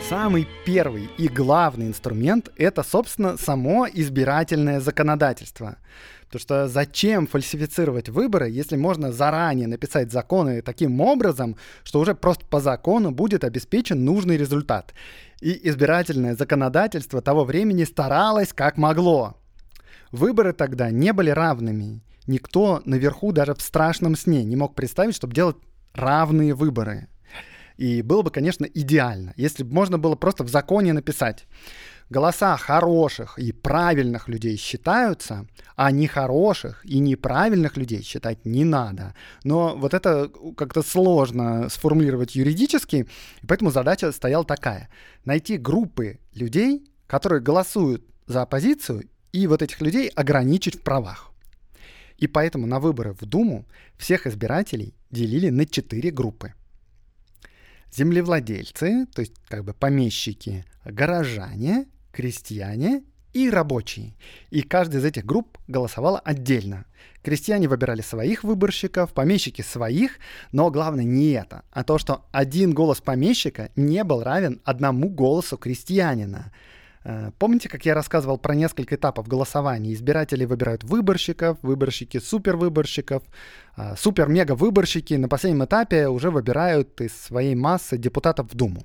Самый 0.09 0.47
первый 0.65 1.09
и 1.17 1.27
главный 1.27 1.87
инструмент– 1.87 2.49
это, 2.57 2.81
собственно, 2.81 3.35
само 3.35 3.89
избирательное 3.91 4.79
законодательство– 4.79 5.79
Потому 6.29 6.41
что 6.41 6.67
зачем 6.67 7.25
фальсифицировать 7.25 8.07
выборы, 8.07 8.51
если 8.51 8.75
можно 8.75 9.11
заранее 9.11 9.67
написать 9.67 10.11
законы 10.11 10.61
таким 10.61 11.01
образом, 11.01 11.57
что 11.83 11.99
уже 11.99 12.13
просто 12.13 12.45
по 12.45 12.59
закону 12.59 13.09
будет 13.09 13.43
обеспечен 13.43 14.05
нужный 14.05 14.37
результат. 14.37 14.93
И 15.41 15.59
избирательное 15.69 16.35
законодательство 16.35 17.23
того 17.23 17.45
времени 17.45 17.83
старалось 17.83 18.53
как 18.53 18.77
могло. 18.77 19.37
Выборы 20.11 20.53
тогда 20.53 20.91
не 20.91 21.13
были 21.13 21.31
равными. 21.31 22.03
Никто 22.27 22.83
наверху 22.85 23.31
даже 23.31 23.55
в 23.55 23.61
страшном 23.61 24.15
сне 24.15 24.43
не 24.43 24.55
мог 24.55 24.75
представить, 24.75 25.15
чтобы 25.15 25.33
делать 25.33 25.57
равные 25.93 26.53
выборы. 26.53 27.07
И 27.77 28.03
было 28.03 28.21
бы, 28.21 28.29
конечно, 28.29 28.65
идеально, 28.65 29.33
если 29.35 29.63
бы 29.63 29.73
можно 29.73 29.97
было 29.97 30.15
просто 30.15 30.43
в 30.43 30.49
законе 30.49 30.93
написать 30.93 31.47
голоса 32.09 32.57
хороших 32.57 33.37
и 33.37 33.51
правильных 33.51 34.27
людей 34.27 34.57
считаются, 34.57 35.45
а 35.75 35.91
нехороших 35.91 36.85
и 36.85 36.99
неправильных 36.99 37.77
людей 37.77 38.01
считать 38.01 38.45
не 38.45 38.65
надо. 38.65 39.13
Но 39.43 39.75
вот 39.75 39.93
это 39.93 40.29
как-то 40.57 40.81
сложно 40.81 41.69
сформулировать 41.69 42.35
юридически, 42.35 43.07
и 43.41 43.45
поэтому 43.45 43.71
задача 43.71 44.11
стояла 44.11 44.45
такая. 44.45 44.89
Найти 45.25 45.57
группы 45.57 46.19
людей, 46.33 46.89
которые 47.07 47.41
голосуют 47.41 48.03
за 48.27 48.41
оппозицию, 48.41 49.09
и 49.31 49.45
вот 49.47 49.61
этих 49.61 49.79
людей 49.81 50.07
ограничить 50.09 50.75
в 50.75 50.81
правах. 50.81 51.31
И 52.17 52.27
поэтому 52.27 52.65
на 52.65 52.79
выборы 52.79 53.13
в 53.13 53.25
Думу 53.25 53.65
всех 53.97 54.27
избирателей 54.27 54.95
делили 55.11 55.49
на 55.49 55.65
четыре 55.65 56.11
группы. 56.11 56.53
Землевладельцы, 57.91 59.05
то 59.13 59.21
есть 59.21 59.33
как 59.47 59.63
бы 59.63 59.73
помещики, 59.73 60.65
горожане 60.83 61.87
крестьяне 62.11 63.03
и 63.33 63.49
рабочие. 63.49 64.15
И 64.49 64.61
каждая 64.61 65.01
из 65.01 65.05
этих 65.05 65.25
групп 65.25 65.57
голосовала 65.67 66.19
отдельно. 66.19 66.85
Крестьяне 67.23 67.67
выбирали 67.67 68.01
своих 68.01 68.43
выборщиков, 68.43 69.13
помещики 69.13 69.61
своих, 69.61 70.19
но 70.51 70.71
главное 70.71 71.03
не 71.03 71.31
это, 71.31 71.63
а 71.71 71.83
то, 71.83 71.97
что 71.97 72.25
один 72.31 72.73
голос 72.73 73.01
помещика 73.01 73.69
не 73.75 74.03
был 74.03 74.23
равен 74.23 74.61
одному 74.63 75.09
голосу 75.09 75.57
крестьянина. 75.57 76.51
Э, 77.03 77.31
помните, 77.37 77.69
как 77.69 77.85
я 77.85 77.93
рассказывал 77.93 78.37
про 78.37 78.55
несколько 78.55 78.95
этапов 78.95 79.27
голосования? 79.27 79.93
Избиратели 79.93 80.45
выбирают 80.45 80.83
выборщиков, 80.83 81.57
выборщики 81.61 82.19
супервыборщиков, 82.19 83.23
э, 83.77 83.95
супер-мега-выборщики 83.97 85.13
на 85.15 85.27
последнем 85.27 85.65
этапе 85.65 86.07
уже 86.07 86.31
выбирают 86.31 86.99
из 87.01 87.13
своей 87.13 87.55
массы 87.55 87.97
депутатов 87.97 88.51
в 88.51 88.55
Думу. 88.55 88.83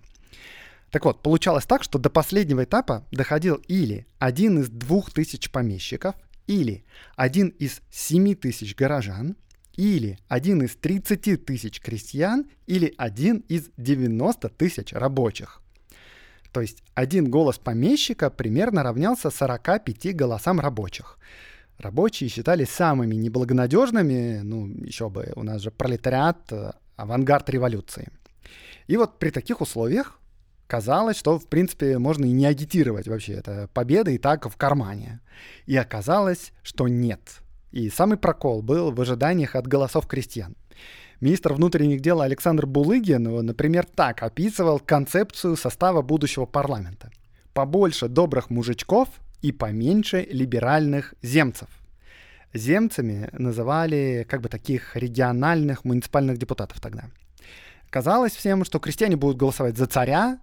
Так 0.95 1.07
вот, 1.07 1.23
получалось 1.23 1.67
так, 1.67 1.83
что 1.83 1.99
до 1.99 2.09
последнего 2.09 2.63
этапа 2.63 3.05
доходил 3.11 3.57
или 3.67 4.07
один 4.21 4.61
из 4.61 4.69
двух 4.69 5.11
тысяч 5.11 5.51
помещиков, 5.51 6.15
или 6.47 6.85
один 7.17 7.49
из 7.49 7.81
семи 7.91 8.37
тысяч 8.37 8.77
горожан, 8.77 9.35
или 9.73 10.21
один 10.29 10.63
из 10.63 10.77
30 10.77 11.45
тысяч 11.45 11.81
крестьян, 11.81 12.47
или 12.69 12.95
один 12.97 13.39
из 13.49 13.71
90 13.77 14.49
тысяч 14.51 14.93
рабочих. 14.93 15.63
То 16.53 16.61
есть 16.61 16.85
один 16.95 17.29
голос 17.29 17.59
помещика 17.59 18.31
примерно 18.31 18.85
равнялся 18.85 19.31
45 19.31 20.15
голосам 20.15 20.61
рабочих. 20.61 21.19
Рабочие 21.77 22.31
считались 22.31 22.69
самыми 22.69 23.17
неблагонадежными, 23.17 24.43
ну, 24.45 24.69
еще 24.69 25.11
бы, 25.11 25.33
у 25.35 25.43
нас 25.43 25.61
же 25.61 25.73
пролетариат, 25.73 26.53
э, 26.53 26.71
авангард 26.95 27.51
революции. 27.51 28.13
И 28.87 28.97
вот 28.97 29.19
при 29.19 29.31
таких 29.31 29.61
условиях 29.61 30.21
казалось, 30.67 31.17
что, 31.17 31.39
в 31.39 31.47
принципе, 31.47 31.99
можно 31.99 32.25
и 32.25 32.33
не 32.33 32.47
агитировать 32.47 33.09
вообще. 33.09 33.35
Это 33.35 33.69
победа 33.73 34.11
и 34.11 34.19
так 34.19 34.49
в 34.49 34.57
кармане. 34.57 35.21
И 35.67 35.77
оказалось, 35.77 36.53
что 36.63 36.89
нет. 36.89 37.41
И 37.73 37.91
самый 37.91 38.17
прокол 38.17 38.63
был 38.63 38.93
в 38.93 39.01
ожиданиях 39.01 39.57
от 39.57 39.67
голосов 39.67 40.07
крестьян. 40.07 40.55
Министр 41.21 41.55
внутренних 41.55 42.01
дел 42.01 42.21
Александр 42.21 42.67
Булыгин, 42.67 43.23
например, 43.47 43.87
так 43.87 44.23
описывал 44.23 44.79
концепцию 44.79 45.57
состава 45.57 46.03
будущего 46.03 46.45
парламента. 46.45 47.11
Побольше 47.53 48.09
добрых 48.09 48.51
мужичков 48.51 49.09
и 49.41 49.53
поменьше 49.53 50.27
либеральных 50.31 51.15
земцев. 51.23 51.69
Земцами 52.53 53.29
называли 53.33 54.27
как 54.29 54.41
бы 54.41 54.49
таких 54.49 54.97
региональных 54.97 55.85
муниципальных 55.85 56.39
депутатов 56.39 56.81
тогда. 56.81 57.05
Казалось 57.95 58.35
всем, 58.35 58.65
что 58.65 58.81
крестьяне 58.81 59.15
будут 59.15 59.37
голосовать 59.37 59.77
за 59.77 59.87
царя, 59.87 60.41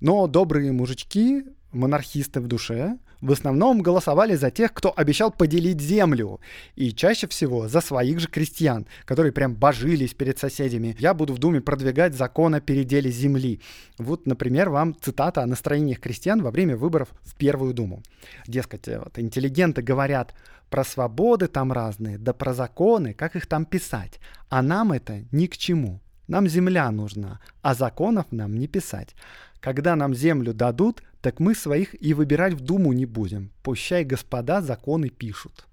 но 0.00 0.26
добрые 0.26 0.72
мужички, 0.72 1.44
монархисты 1.70 2.40
в 2.40 2.46
душе, 2.46 2.96
в 3.20 3.30
основном 3.30 3.82
голосовали 3.82 4.36
за 4.36 4.50
тех, 4.50 4.72
кто 4.72 4.90
обещал 4.96 5.30
поделить 5.30 5.82
землю. 5.82 6.40
И 6.76 6.94
чаще 6.94 7.26
всего 7.26 7.68
за 7.68 7.82
своих 7.82 8.20
же 8.20 8.28
крестьян, 8.28 8.86
которые 9.04 9.32
прям 9.32 9.54
божились 9.54 10.14
перед 10.14 10.38
соседями. 10.38 10.96
Я 10.98 11.12
буду 11.12 11.34
в 11.34 11.38
Думе 11.38 11.60
продвигать 11.60 12.14
закон 12.14 12.54
о 12.54 12.62
переделе 12.62 13.10
земли. 13.10 13.60
Вот, 13.98 14.24
например, 14.24 14.70
вам 14.70 14.96
цитата 14.98 15.42
о 15.42 15.46
настроениях 15.46 16.00
крестьян 16.00 16.42
во 16.42 16.50
время 16.50 16.74
выборов 16.74 17.08
в 17.20 17.34
Первую 17.34 17.74
Думу. 17.74 18.02
Дескать, 18.46 18.88
э, 18.88 18.98
вот, 18.98 19.18
интеллигенты 19.18 19.82
говорят, 19.82 20.34
про 20.70 20.84
свободы 20.84 21.48
там 21.48 21.70
разные, 21.70 22.16
да 22.16 22.32
про 22.32 22.54
законы, 22.54 23.12
как 23.12 23.36
их 23.36 23.44
там 23.44 23.66
писать. 23.66 24.18
А 24.48 24.62
нам 24.62 24.92
это 24.92 25.22
ни 25.32 25.48
к 25.48 25.58
чему. 25.58 26.00
Нам 26.28 26.48
земля 26.48 26.90
нужна, 26.90 27.40
а 27.62 27.74
законов 27.74 28.26
нам 28.30 28.54
не 28.54 28.66
писать. 28.66 29.14
Когда 29.60 29.96
нам 29.96 30.14
землю 30.14 30.52
дадут, 30.54 31.02
так 31.20 31.40
мы 31.40 31.54
своих 31.54 31.94
и 32.02 32.14
выбирать 32.14 32.54
в 32.54 32.60
Думу 32.60 32.92
не 32.92 33.06
будем. 33.06 33.50
Пущай 33.62 34.04
господа 34.04 34.60
законы 34.60 35.08
пишут. 35.08 35.66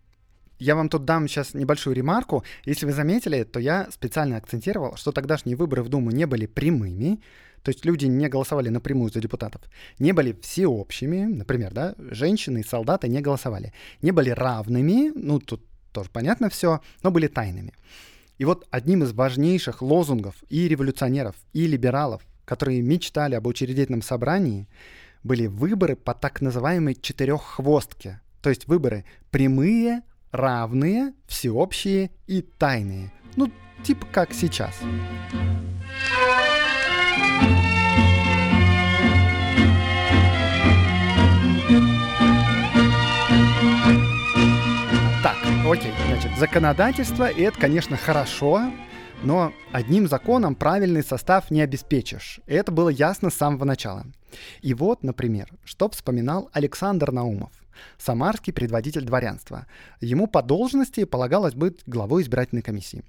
Я 0.59 0.75
вам 0.75 0.89
тут 0.89 1.05
дам 1.05 1.27
сейчас 1.27 1.53
небольшую 1.53 1.95
ремарку. 1.95 2.43
Если 2.65 2.85
вы 2.85 2.91
заметили, 2.91 3.43
то 3.43 3.59
я 3.59 3.87
специально 3.91 4.37
акцентировал, 4.37 4.95
что 4.95 5.11
тогдашние 5.11 5.55
выборы 5.55 5.83
в 5.83 5.89
Думу 5.89 6.11
не 6.11 6.25
были 6.25 6.45
прямыми, 6.45 7.19
то 7.63 7.69
есть 7.69 7.85
люди 7.85 8.05
не 8.05 8.27
голосовали 8.27 8.69
напрямую 8.69 9.11
за 9.11 9.21
депутатов, 9.21 9.61
не 9.99 10.13
были 10.13 10.37
всеобщими, 10.41 11.25
например, 11.25 11.73
да, 11.73 11.95
женщины 11.97 12.59
и 12.59 12.63
солдаты 12.63 13.07
не 13.07 13.21
голосовали, 13.21 13.73
не 14.01 14.11
были 14.11 14.29
равными, 14.29 15.11
ну 15.15 15.39
тут 15.39 15.63
тоже 15.91 16.09
понятно 16.11 16.49
все, 16.49 16.81
но 17.03 17.11
были 17.11 17.27
тайными. 17.27 17.73
И 18.41 18.43
вот 18.43 18.65
одним 18.71 19.04
из 19.04 19.13
важнейших 19.13 19.84
лозунгов 19.84 20.34
и 20.49 20.67
революционеров, 20.67 21.36
и 21.54 21.67
либералов, 21.67 22.23
которые 22.43 22.82
мечтали 22.82 23.36
об 23.36 23.45
учредительном 23.45 24.01
собрании, 24.01 24.67
были 25.21 25.45
выборы 25.45 25.95
по 25.95 26.15
так 26.15 26.41
называемой 26.41 26.95
четыреххвостке. 26.95 28.19
То 28.41 28.49
есть 28.49 28.67
выборы 28.67 29.06
прямые, 29.30 30.01
равные, 30.32 31.13
всеобщие 31.27 32.10
и 32.25 32.41
тайные. 32.41 33.13
Ну, 33.36 33.51
типа 33.84 34.08
как 34.12 34.34
сейчас. 34.34 34.73
Так, 45.23 45.38
окей, 45.67 45.93
значит, 46.07 46.36
законодательство, 46.39 47.29
и 47.29 47.43
это, 47.43 47.60
конечно, 47.60 47.95
хорошо, 47.95 48.71
но 49.21 49.53
одним 49.71 50.07
законом 50.07 50.55
правильный 50.55 51.03
состав 51.03 51.51
не 51.51 51.62
обеспечишь. 51.62 52.39
И 52.47 52.55
это 52.55 52.71
было 52.71 52.89
ясно 52.89 53.29
с 53.29 53.36
самого 53.36 53.63
начала. 53.63 54.07
И 54.63 54.73
вот, 54.73 55.03
например, 55.03 55.47
что 55.63 55.89
вспоминал 55.89 56.49
Александр 56.53 57.12
Наумов, 57.12 57.51
самарский 57.99 58.51
предводитель 58.51 59.03
дворянства. 59.03 59.67
Ему 59.99 60.25
по 60.25 60.41
должности 60.41 61.03
полагалось 61.03 61.53
быть 61.53 61.81
главой 61.86 62.23
избирательной 62.23 62.63
комиссии. 62.63 63.03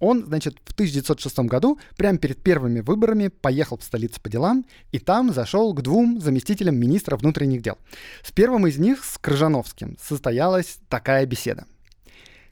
Он, 0.00 0.24
значит, 0.26 0.56
в 0.64 0.72
1906 0.72 1.38
году, 1.40 1.78
прямо 1.96 2.18
перед 2.18 2.42
первыми 2.42 2.80
выборами, 2.80 3.28
поехал 3.28 3.78
в 3.78 3.84
столицу 3.84 4.20
по 4.20 4.28
делам 4.28 4.64
и 4.92 4.98
там 4.98 5.32
зашел 5.32 5.72
к 5.74 5.82
двум 5.82 6.20
заместителям 6.20 6.76
министра 6.76 7.16
внутренних 7.16 7.62
дел. 7.62 7.78
С 8.22 8.32
первым 8.32 8.66
из 8.66 8.78
них, 8.78 9.04
с 9.04 9.18
Крыжановским, 9.18 9.96
состоялась 10.00 10.78
такая 10.88 11.26
беседа. 11.26 11.66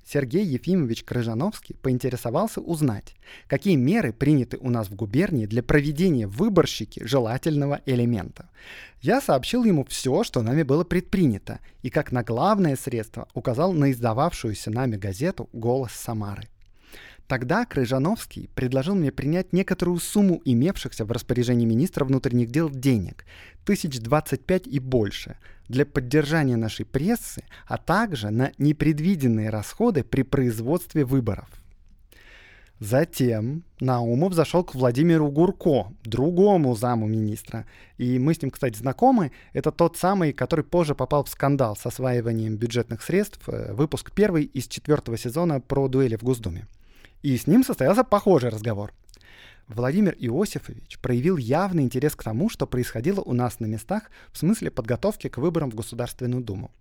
Сергей 0.04 0.44
Ефимович 0.44 1.04
Крыжановский 1.04 1.74
поинтересовался 1.76 2.60
узнать, 2.60 3.14
какие 3.46 3.76
меры 3.76 4.12
приняты 4.12 4.58
у 4.60 4.68
нас 4.68 4.88
в 4.88 4.94
губернии 4.94 5.46
для 5.46 5.62
проведения 5.62 6.26
выборщики 6.26 7.04
желательного 7.04 7.80
элемента. 7.86 8.50
Я 9.00 9.20
сообщил 9.20 9.64
ему 9.64 9.84
все, 9.84 10.24
что 10.24 10.42
нами 10.42 10.64
было 10.64 10.84
предпринято, 10.84 11.60
и 11.82 11.90
как 11.90 12.12
на 12.12 12.22
главное 12.22 12.76
средство 12.76 13.28
указал 13.34 13.72
на 13.72 13.92
издававшуюся 13.92 14.70
нами 14.70 14.96
газету 14.96 15.48
«Голос 15.52 15.92
Самары». 15.92 16.48
Тогда 17.26 17.64
Крыжановский 17.64 18.50
предложил 18.54 18.94
мне 18.94 19.10
принять 19.10 19.52
некоторую 19.52 19.98
сумму 20.00 20.42
имевшихся 20.44 21.04
в 21.04 21.12
распоряжении 21.12 21.64
министра 21.64 22.04
внутренних 22.04 22.50
дел 22.50 22.68
денег, 22.68 23.24
тысяч 23.64 24.00
двадцать 24.00 24.44
пять 24.44 24.66
и 24.66 24.78
больше, 24.78 25.38
для 25.68 25.86
поддержания 25.86 26.56
нашей 26.56 26.84
прессы, 26.84 27.44
а 27.66 27.78
также 27.78 28.30
на 28.30 28.52
непредвиденные 28.58 29.50
расходы 29.50 30.04
при 30.04 30.22
производстве 30.22 31.04
выборов. 31.04 31.48
Затем 32.80 33.62
Наумов 33.78 34.34
зашел 34.34 34.64
к 34.64 34.74
Владимиру 34.74 35.30
Гурко, 35.30 35.92
другому 36.02 36.74
заму 36.74 37.06
министра. 37.06 37.64
И 37.96 38.18
мы 38.18 38.34
с 38.34 38.42
ним, 38.42 38.50
кстати, 38.50 38.76
знакомы. 38.76 39.30
Это 39.52 39.70
тот 39.70 39.96
самый, 39.96 40.32
который 40.32 40.64
позже 40.64 40.96
попал 40.96 41.22
в 41.22 41.28
скандал 41.28 41.76
с 41.76 41.86
осваиванием 41.86 42.56
бюджетных 42.56 43.02
средств, 43.02 43.48
э, 43.48 43.72
выпуск 43.72 44.10
первый 44.10 44.42
из 44.42 44.66
четвертого 44.66 45.16
сезона 45.16 45.60
про 45.60 45.86
дуэли 45.86 46.16
в 46.16 46.24
Госдуме. 46.24 46.66
И 47.22 47.36
с 47.36 47.46
ним 47.46 47.62
состоялся 47.64 48.04
похожий 48.04 48.50
разговор. 48.50 48.92
Владимир 49.68 50.14
Иосифович 50.18 50.98
проявил 50.98 51.36
явный 51.36 51.84
интерес 51.84 52.16
к 52.16 52.22
тому, 52.22 52.50
что 52.50 52.66
происходило 52.66 53.20
у 53.20 53.32
нас 53.32 53.60
на 53.60 53.66
местах 53.66 54.10
в 54.32 54.38
смысле 54.38 54.70
подготовки 54.70 55.28
к 55.28 55.38
выборам 55.38 55.70
в 55.70 55.74
Государственную 55.74 56.42
Думу. 56.42 56.72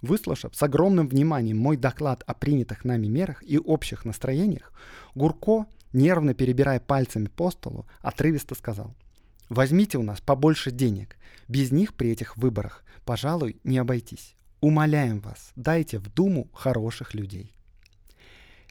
Выслушав 0.00 0.56
с 0.56 0.62
огромным 0.62 1.06
вниманием 1.06 1.58
мой 1.58 1.76
доклад 1.76 2.24
о 2.26 2.34
принятых 2.34 2.84
нами 2.84 3.06
мерах 3.06 3.44
и 3.46 3.58
общих 3.58 4.04
настроениях, 4.04 4.72
Гурко, 5.14 5.66
нервно 5.92 6.34
перебирая 6.34 6.80
пальцами 6.80 7.26
по 7.26 7.50
столу, 7.50 7.86
отрывисто 8.00 8.54
сказал, 8.54 8.94
«Возьмите 9.48 9.98
у 9.98 10.02
нас 10.02 10.20
побольше 10.20 10.72
денег. 10.72 11.16
Без 11.46 11.70
них 11.70 11.94
при 11.94 12.10
этих 12.10 12.36
выборах, 12.36 12.82
пожалуй, 13.04 13.60
не 13.62 13.78
обойтись. 13.78 14.34
Умоляем 14.60 15.20
вас, 15.20 15.52
дайте 15.54 15.98
в 15.98 16.12
Думу 16.12 16.48
хороших 16.52 17.14
людей». 17.14 17.54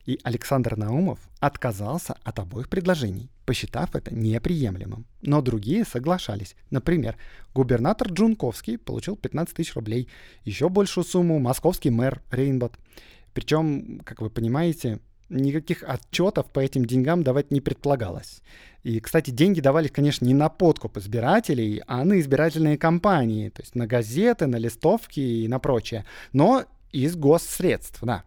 И 0.06 0.20
Александр 0.24 0.78
Наумов 0.78 1.20
отказался 1.40 2.18
от 2.24 2.40
обоих 2.40 2.70
предложений, 2.70 3.30
посчитав 3.46 3.96
это 3.96 4.14
неприемлемым. 4.14 5.06
Но 5.22 5.42
другие 5.42 5.86
соглашались. 5.86 6.56
Например, 6.70 7.18
губернатор 7.54 8.12
Джунковский 8.12 8.78
получил 8.78 9.16
15 9.16 9.56
тысяч 9.56 9.76
рублей, 9.76 10.08
еще 10.44 10.70
большую 10.70 11.04
сумму 11.04 11.40
московский 11.40 11.90
мэр 11.90 12.22
Рейнбот. 12.32 12.74
Причем, 13.34 14.02
как 14.04 14.22
вы 14.22 14.30
понимаете, 14.30 15.00
никаких 15.30 15.84
отчетов 15.84 16.48
по 16.52 16.60
этим 16.60 16.86
деньгам 16.86 17.24
давать 17.24 17.52
не 17.52 17.62
предполагалось. 17.62 18.42
И, 18.84 19.00
кстати, 19.00 19.30
деньги 19.32 19.62
давались, 19.62 19.92
конечно, 19.92 20.26
не 20.26 20.34
на 20.34 20.50
подкуп 20.50 20.98
избирателей, 20.98 21.82
а 21.88 22.04
на 22.04 22.20
избирательные 22.20 22.78
кампании, 22.78 23.50
то 23.50 23.62
есть 23.62 23.76
на 23.76 23.88
газеты, 23.88 24.48
на 24.48 24.58
листовки 24.58 25.20
и 25.20 25.48
на 25.48 25.60
прочее. 25.60 26.06
Но 26.34 26.66
из 26.92 27.16
госсредств, 27.16 28.00
да. 28.02 28.24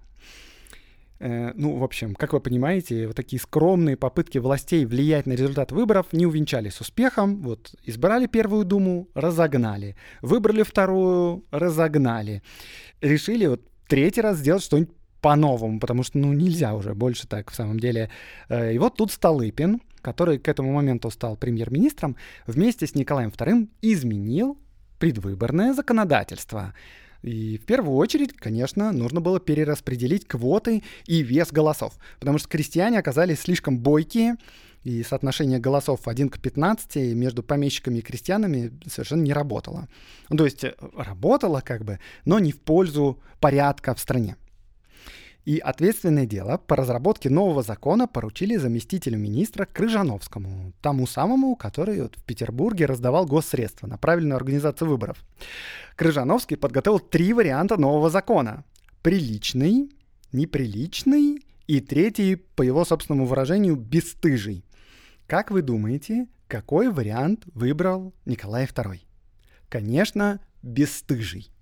Э, 1.21 1.53
ну, 1.55 1.77
в 1.77 1.85
общем, 1.85 2.15
как 2.15 2.33
вы 2.33 2.41
понимаете, 2.41 3.07
вот 3.07 3.17
такие 3.17 3.41
скромные 3.41 3.97
попытки 3.97 4.39
властей 4.39 4.85
влиять 4.85 5.27
на 5.27 5.33
результат 5.33 5.73
выборов 5.73 6.07
не 6.13 6.27
увенчались 6.27 6.81
успехом. 6.81 7.43
Вот 7.43 7.75
избрали 7.85 8.27
первую 8.27 8.65
думу, 8.65 9.09
разогнали. 9.15 9.97
Выбрали 10.23 10.63
вторую, 10.63 11.45
разогнали. 11.51 12.43
Решили 13.01 13.47
вот 13.47 13.63
третий 13.87 14.21
раз 14.21 14.39
сделать 14.39 14.63
что-нибудь 14.63 14.95
по-новому, 15.21 15.81
потому 15.81 16.03
что, 16.03 16.19
ну, 16.19 16.33
нельзя 16.33 16.75
уже 16.75 16.95
больше 16.95 17.27
так, 17.27 17.51
в 17.51 17.55
самом 17.55 17.81
деле. 17.81 18.11
Э, 18.49 18.75
и 18.75 18.79
вот 18.79 18.97
тут 18.97 19.11
Столыпин, 19.11 19.81
который 20.03 20.39
к 20.39 20.49
этому 20.49 20.73
моменту 20.73 21.11
стал 21.11 21.37
премьер-министром, 21.37 22.17
вместе 22.47 22.87
с 22.87 22.95
Николаем 22.95 23.31
II 23.31 23.69
изменил 23.81 24.59
предвыборное 24.99 25.73
законодательство. 25.73 26.75
И 27.25 27.57
в 27.57 27.65
первую 27.65 27.97
очередь, 27.97 28.35
конечно, 28.35 28.93
нужно 28.93 29.23
было 29.23 29.41
перераспределить 29.41 30.27
квоты 30.29 30.83
и 31.07 31.23
вес 31.23 31.51
голосов, 31.51 31.95
потому 32.21 32.37
что 32.37 32.49
крестьяне 32.49 32.99
оказались 32.99 33.41
слишком 33.41 33.79
бойкие, 33.79 34.37
и 34.83 35.03
соотношение 35.03 35.59
голосов 35.59 36.07
1 36.07 36.29
к 36.29 36.39
15 36.39 37.15
между 37.15 37.43
помещиками 37.43 37.99
и 37.99 38.03
крестьянами 38.03 38.71
совершенно 38.87 39.23
не 39.23 39.33
работало. 39.33 39.89
Ну, 40.29 40.37
то 40.37 40.45
есть 40.45 40.63
э, 40.63 40.75
работало 40.95 41.63
как 41.65 41.87
бы, 41.87 42.01
но 42.27 42.39
не 42.39 42.53
в 42.53 42.61
пользу 42.61 43.19
порядка 43.41 43.95
в 43.95 44.01
стране. 44.01 44.37
И 45.45 45.59
ответственное 45.59 46.25
дело 46.25 46.57
по 46.57 46.75
разработке 46.75 47.29
нового 47.29 47.63
закона 47.63 48.07
поручили 48.09 48.57
заместителю 48.57 49.19
министра 49.19 49.67
Крыжановскому, 49.67 50.73
тому 50.81 51.07
самому, 51.07 51.55
который 51.55 52.01
вот 52.01 52.17
в 52.17 52.25
Петербурге 52.25 52.87
раздавал 52.87 53.27
госсредства 53.27 53.87
на 53.87 53.99
правильную 53.99 54.37
организацию 54.37 54.89
выборов. 54.89 55.23
Крыжановский 55.97 56.57
подготовил 56.57 56.99
три 56.99 57.35
варианта 57.35 57.77
нового 57.77 58.09
закона. 58.09 58.65
Приличный, 59.03 59.91
неприличный 60.33 61.45
и 61.67 61.81
третий, 61.81 62.37
по 62.37 62.63
его 62.63 62.85
собственному 62.87 63.27
выражению, 63.27 63.77
бесстыжий. 63.77 64.65
Как 65.27 65.51
вы 65.51 65.61
думаете, 65.61 66.27
какой 66.49 66.91
вариант 66.91 67.45
выбрал 67.53 68.15
Николай 68.25 68.65
II? 68.65 69.01
Конечно, 69.69 70.41
бесстыжий. 70.63 71.54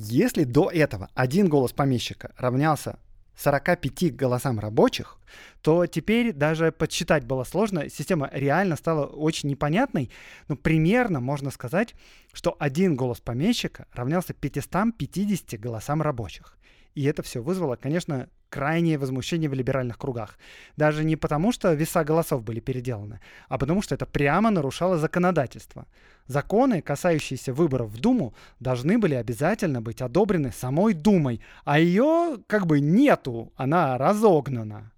Если 0.00 0.44
до 0.44 0.70
этого 0.70 1.10
один 1.14 1.48
голос 1.48 1.72
помещика 1.72 2.32
равнялся 2.36 3.00
45 3.36 4.14
голосам 4.14 4.60
рабочих, 4.60 5.18
то 5.60 5.86
теперь 5.86 6.32
даже 6.32 6.70
подсчитать 6.70 7.24
было 7.24 7.42
сложно. 7.42 7.88
Система 7.90 8.30
реально 8.32 8.76
стала 8.76 9.06
очень 9.06 9.48
непонятной. 9.48 10.08
Но 10.46 10.54
примерно 10.54 11.18
можно 11.18 11.50
сказать, 11.50 11.96
что 12.32 12.54
один 12.60 12.94
голос 12.94 13.20
помещика 13.20 13.88
равнялся 13.92 14.34
550 14.34 15.58
голосам 15.58 16.00
рабочих. 16.00 16.56
И 16.94 17.04
это 17.04 17.22
все 17.22 17.42
вызвало, 17.42 17.76
конечно, 17.76 18.28
крайнее 18.50 18.98
возмущение 18.98 19.48
в 19.48 19.54
либеральных 19.54 19.98
кругах. 19.98 20.38
Даже 20.76 21.04
не 21.04 21.16
потому, 21.16 21.52
что 21.52 21.72
веса 21.74 22.04
голосов 22.04 22.42
были 22.42 22.60
переделаны, 22.60 23.20
а 23.48 23.58
потому 23.58 23.82
что 23.82 23.94
это 23.94 24.06
прямо 24.06 24.50
нарушало 24.50 24.98
законодательство. 24.98 25.86
Законы, 26.26 26.82
касающиеся 26.82 27.52
выборов 27.52 27.90
в 27.90 28.00
Думу, 28.00 28.34
должны 28.60 28.98
были 28.98 29.14
обязательно 29.14 29.80
быть 29.80 30.02
одобрены 30.02 30.52
самой 30.52 30.94
Думой, 30.94 31.40
а 31.64 31.78
ее 31.78 32.38
как 32.46 32.66
бы 32.66 32.80
нету, 32.80 33.52
она 33.56 33.96
разогнана. 33.96 34.92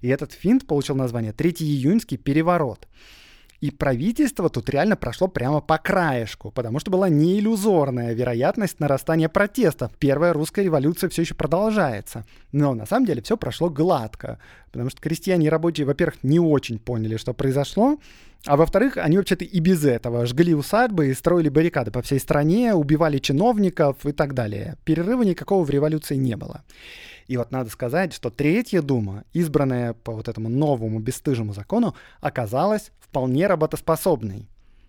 И 0.00 0.08
этот 0.08 0.32
финт 0.32 0.66
получил 0.66 0.94
название 0.94 1.32
«Третий 1.32 1.64
июньский 1.64 2.16
переворот». 2.16 2.88
И 3.66 3.72
правительство 3.72 4.48
тут 4.48 4.70
реально 4.70 4.94
прошло 4.94 5.26
прямо 5.26 5.60
по 5.60 5.76
краешку, 5.76 6.52
потому 6.52 6.78
что 6.78 6.92
была 6.92 7.08
не 7.08 7.40
иллюзорная 7.40 8.14
вероятность 8.14 8.78
нарастания 8.78 9.28
протестов. 9.28 9.90
Первая 9.98 10.32
русская 10.32 10.62
революция 10.62 11.10
все 11.10 11.22
еще 11.22 11.34
продолжается. 11.34 12.24
Но 12.52 12.74
на 12.74 12.86
самом 12.86 13.06
деле 13.06 13.22
все 13.22 13.36
прошло 13.36 13.68
гладко, 13.68 14.38
потому 14.70 14.88
что 14.90 15.00
крестьяне 15.00 15.46
и 15.46 15.50
рабочие, 15.50 15.84
во-первых, 15.84 16.22
не 16.22 16.38
очень 16.38 16.78
поняли, 16.78 17.16
что 17.16 17.34
произошло, 17.34 17.98
а 18.44 18.56
во-вторых, 18.56 18.98
они 18.98 19.16
вообще-то 19.16 19.44
и 19.44 19.58
без 19.58 19.84
этого 19.84 20.26
жгли 20.26 20.54
усадьбы 20.54 21.08
и 21.08 21.14
строили 21.14 21.48
баррикады 21.48 21.90
по 21.90 22.02
всей 22.02 22.20
стране, 22.20 22.72
убивали 22.72 23.18
чиновников 23.18 24.06
и 24.06 24.12
так 24.12 24.32
далее. 24.34 24.76
Перерыва 24.84 25.22
никакого 25.22 25.64
в 25.64 25.70
революции 25.70 26.14
не 26.14 26.36
было. 26.36 26.62
И 27.26 27.36
вот 27.36 27.50
надо 27.50 27.70
сказать, 27.70 28.12
что 28.12 28.30
Третья 28.30 28.82
Дума, 28.82 29.24
избранная 29.32 29.94
по 29.94 30.12
вот 30.12 30.28
этому 30.28 30.48
новому 30.48 31.00
бесстыжему 31.00 31.52
закону, 31.52 31.94
оказалась 32.20 32.92
вполне 33.00 33.46
работоспособной. 33.46 34.48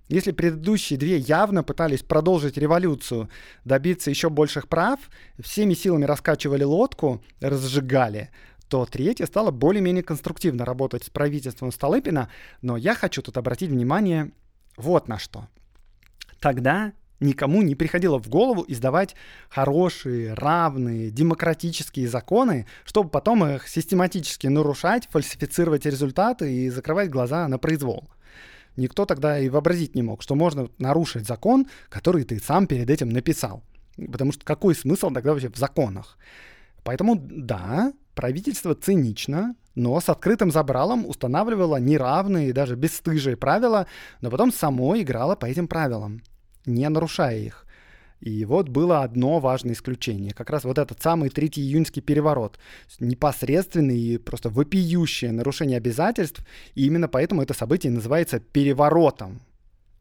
Если 0.09 0.31
предыдущие 0.31 0.97
две 0.97 1.17
явно 1.17 1.63
пытались 1.63 2.01
продолжить 2.01 2.57
революцию, 2.57 3.29
добиться 3.65 4.09
еще 4.09 4.29
больших 4.29 4.69
прав, 4.69 4.99
всеми 5.39 5.73
силами 5.73 6.05
раскачивали 6.05 6.63
лодку, 6.63 7.21
разжигали, 7.41 8.29
то 8.69 8.85
третья 8.85 9.25
стала 9.25 9.51
более-менее 9.51 10.03
конструктивно 10.03 10.63
работать 10.65 11.03
с 11.03 11.09
правительством 11.09 11.71
Столыпина, 11.71 12.29
но 12.61 12.77
я 12.77 12.95
хочу 12.95 13.21
тут 13.21 13.37
обратить 13.37 13.69
внимание 13.69 14.31
вот 14.77 15.07
на 15.07 15.19
что. 15.19 15.47
Тогда 16.39 16.93
никому 17.19 17.61
не 17.61 17.75
приходило 17.75 18.19
в 18.19 18.27
голову 18.29 18.63
издавать 18.67 19.15
хорошие, 19.49 20.33
равные, 20.33 21.09
демократические 21.09 22.07
законы, 22.07 22.67
чтобы 22.85 23.09
потом 23.09 23.45
их 23.45 23.67
систематически 23.67 24.47
нарушать, 24.47 25.07
фальсифицировать 25.09 25.85
результаты 25.85 26.53
и 26.53 26.69
закрывать 26.69 27.09
глаза 27.09 27.47
на 27.47 27.57
произвол. 27.57 28.09
Никто 28.75 29.05
тогда 29.05 29.39
и 29.39 29.49
вообразить 29.49 29.95
не 29.95 30.03
мог, 30.03 30.21
что 30.21 30.35
можно 30.35 30.69
нарушить 30.77 31.27
закон, 31.27 31.67
который 31.89 32.23
ты 32.23 32.39
сам 32.39 32.67
перед 32.67 32.89
этим 32.89 33.09
написал. 33.09 33.63
Потому 33.95 34.31
что 34.31 34.45
какой 34.45 34.75
смысл 34.75 35.09
тогда 35.09 35.31
вообще 35.31 35.49
в 35.49 35.57
законах? 35.57 36.17
Поэтому 36.83 37.15
да, 37.15 37.91
правительство 38.13 38.75
цинично, 38.75 39.55
но 39.73 39.99
с 39.99 40.09
открытым 40.09 40.51
забралом 40.51 41.07
устанавливало 41.07 41.77
неравные 41.77 42.49
и 42.49 42.53
даже 42.53 42.75
бесстыжие 42.75 43.35
правила, 43.35 43.87
но 44.21 44.29
потом 44.29 44.53
само 44.53 44.95
играло 44.95 45.35
по 45.35 45.47
этим 45.47 45.67
правилам 45.67 46.21
не 46.67 46.87
нарушая 46.89 47.37
их. 47.37 47.67
И 48.19 48.45
вот 48.45 48.69
было 48.69 49.03
одно 49.03 49.39
важное 49.39 49.73
исключение. 49.73 50.33
Как 50.33 50.49
раз 50.49 50.63
вот 50.63 50.79
этот 50.79 51.01
самый 51.01 51.29
3 51.29 51.47
июньский 51.57 52.01
переворот. 52.01 52.57
Непосредственный 52.99 53.99
и 53.99 54.17
просто 54.17 54.49
вопиющее 54.49 55.31
нарушение 55.31 55.77
обязательств. 55.77 56.43
И 56.73 56.85
именно 56.85 57.07
поэтому 57.07 57.43
это 57.43 57.53
событие 57.53 57.91
называется 57.91 58.39
переворотом. 58.39 59.41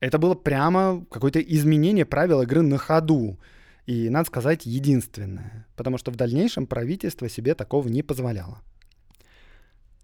Это 0.01 0.19
было 0.19 0.35
прямо 0.35 1.05
какое-то 1.11 1.41
изменение 1.41 2.07
правил 2.07 2.43
игры 2.43 2.63
на 2.63 2.79
ходу. 2.79 3.39
И, 3.85 4.09
надо 4.09 4.27
сказать, 4.27 4.67
единственное. 4.67 5.67
Потому 5.77 5.99
что 5.99 6.11
в 6.11 6.17
дальнейшем 6.17 6.67
правительство 6.67 7.29
себе 7.29 7.55
такого 7.55 7.87
не 7.89 8.03
позволяло. 8.03 8.63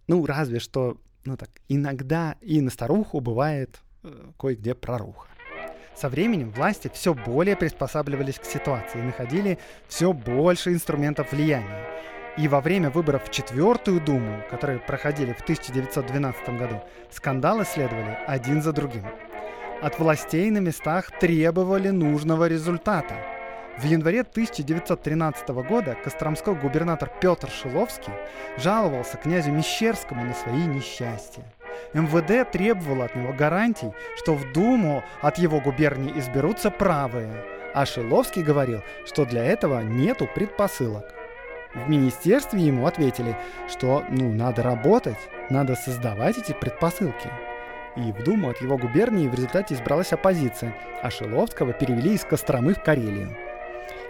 Ну, 0.07 0.25
разве 0.27 0.61
что, 0.61 0.99
ну 1.25 1.37
так, 1.37 1.51
иногда 1.69 2.37
и 2.41 2.61
на 2.61 2.71
старуху 2.71 3.21
бывает 3.21 3.81
э, 4.03 4.31
кое-где 4.39 4.75
проруха. 4.75 5.29
Со 5.95 6.09
временем 6.09 6.51
власти 6.51 6.91
все 6.93 7.15
более 7.15 7.57
приспосабливались 7.57 8.39
к 8.39 8.45
ситуации 8.45 8.99
и 8.99 9.03
находили 9.03 9.59
все 9.89 10.13
больше 10.13 10.73
инструментов 10.73 11.33
влияния. 11.33 11.87
И 12.39 12.49
во 12.49 12.61
время 12.61 12.91
выборов 12.91 13.25
в 13.25 13.31
Четвертую 13.31 14.01
Думу, 14.01 14.43
которые 14.51 14.79
проходили 14.79 15.35
в 15.35 15.43
1912 15.43 16.49
году, 16.59 16.83
скандалы 17.11 17.65
следовали 17.65 18.19
один 18.27 18.63
за 18.63 18.73
другим. 18.73 19.05
От 19.83 19.99
властей 19.99 20.51
на 20.51 20.59
местах 20.59 21.11
требовали 21.19 21.91
нужного 21.91 22.49
результата. 22.49 23.15
В 23.79 23.85
январе 23.85 24.21
1913 24.21 25.49
года 25.49 25.97
костромской 26.03 26.55
губернатор 26.55 27.11
Петр 27.21 27.51
Шиловский 27.51 28.13
жаловался 28.57 29.17
князю 29.17 29.51
Мещерскому 29.51 30.25
на 30.25 30.35
свои 30.35 30.65
несчастья. 30.67 31.43
МВД 31.93 32.51
требовало 32.51 33.07
от 33.07 33.15
него 33.15 33.33
гарантий, 33.33 33.93
что 34.17 34.35
в 34.35 34.53
Думу 34.53 35.03
от 35.21 35.39
его 35.39 35.61
губернии 35.61 36.19
изберутся 36.19 36.71
правые, 36.71 37.45
а 37.75 37.87
Шиловский 37.87 38.43
говорил, 38.43 38.83
что 39.07 39.25
для 39.25 39.45
этого 39.45 39.81
нету 39.81 40.29
предпосылок. 40.35 41.05
В 41.75 41.89
министерстве 41.89 42.61
ему 42.61 42.87
ответили, 42.87 43.37
что 43.69 44.05
ну 44.11 44.31
надо 44.31 44.63
работать, 44.63 45.17
надо 45.49 45.75
создавать 45.75 46.39
эти 46.39 46.53
предпосылки. 46.53 47.31
И 47.97 48.13
в 48.13 48.25
Думу 48.25 48.51
от 48.51 48.61
его 48.61 48.77
губернии 48.77 49.29
в 49.29 49.35
результате 49.35 49.75
избралась 49.75 50.13
оппозиция, 50.13 50.75
а 51.03 51.11
Шиловского 51.11 51.73
перевели 51.73 52.15
из 52.15 52.25
Костромы 52.25 52.75
в 52.75 52.83
Карелию. 52.83 53.37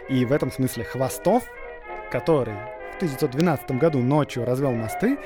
И 0.08 0.24
в 0.24 0.32
этом 0.32 0.50
смысле 0.50 0.84
Хвостов, 0.84 1.44
который 2.10 2.54
1912 3.03 3.72
году 3.72 3.98
ночью 3.98 4.44
развел 4.44 4.70
мосты, 4.70 5.18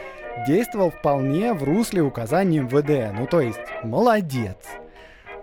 действовал 0.47 0.91
вполне 0.91 1.53
в 1.53 1.62
русле 1.62 2.01
указаний 2.01 2.61
МВД, 2.61 3.14
ну 3.14 3.27
то 3.27 3.43
есть 3.43 3.61
молодец. 3.85 4.57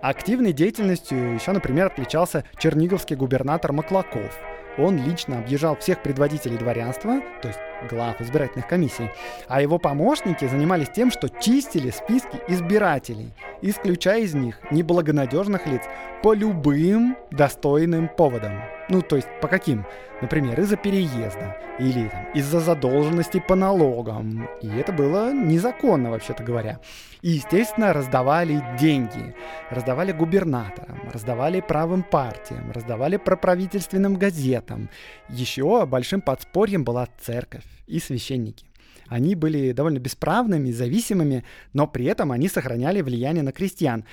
Активной 0.02 0.52
деятельностью 0.52 1.34
еще, 1.34 1.52
например, 1.52 1.86
отличался 1.86 2.42
черниговский 2.58 3.14
губернатор 3.14 3.72
Маклаков. 3.72 4.36
Он 4.78 4.98
лично 4.98 5.38
объезжал 5.38 5.76
всех 5.76 6.02
предводителей 6.02 6.58
дворянства, 6.58 7.20
то 7.40 7.46
есть 7.48 7.60
глав 7.88 8.20
избирательных 8.20 8.66
комиссий, 8.66 9.08
а 9.46 9.62
его 9.62 9.78
помощники 9.78 10.44
занимались 10.48 10.88
тем, 10.88 11.12
что 11.12 11.28
чистили 11.28 11.90
списки 11.90 12.40
избирателей, 12.48 13.32
исключая 13.62 14.22
из 14.22 14.34
них 14.34 14.58
неблагонадежных 14.72 15.68
лиц 15.68 15.82
по 16.24 16.34
любым 16.34 17.16
достойным 17.30 18.08
поводам. 18.08 18.60
Ну, 18.88 19.00
то 19.00 19.16
есть 19.16 19.28
по 19.40 19.48
каким? 19.48 19.86
Например, 20.20 20.60
из-за 20.60 20.76
переезда 20.76 21.56
или 21.78 22.08
там, 22.08 22.26
из-за 22.34 22.60
задолженности 22.60 23.42
по 23.46 23.54
налогам. 23.54 24.48
И 24.62 24.68
это 24.68 24.92
было 24.92 25.32
незаконно, 25.32 26.10
вообще-то 26.10 26.42
говоря. 26.42 26.80
И, 27.22 27.30
естественно, 27.30 27.92
раздавали 27.92 28.62
деньги. 28.78 29.34
Раздавали 29.70 30.12
губернаторам, 30.12 31.10
раздавали 31.12 31.60
правым 31.60 32.02
партиям, 32.02 32.70
раздавали 32.72 33.16
проправительственным 33.16 34.16
газетам. 34.16 34.90
Еще 35.28 35.86
большим 35.86 36.20
подспорьем 36.20 36.84
была 36.84 37.08
церковь 37.20 37.64
и 37.86 37.98
священники. 37.98 38.66
Они 39.08 39.34
были 39.34 39.72
довольно 39.72 39.98
бесправными, 39.98 40.70
зависимыми, 40.70 41.44
но 41.72 41.86
при 41.86 42.06
этом 42.06 42.32
они 42.32 42.48
сохраняли 42.48 43.02
влияние 43.02 43.42
на 43.42 43.52
крестьян. 43.52 44.04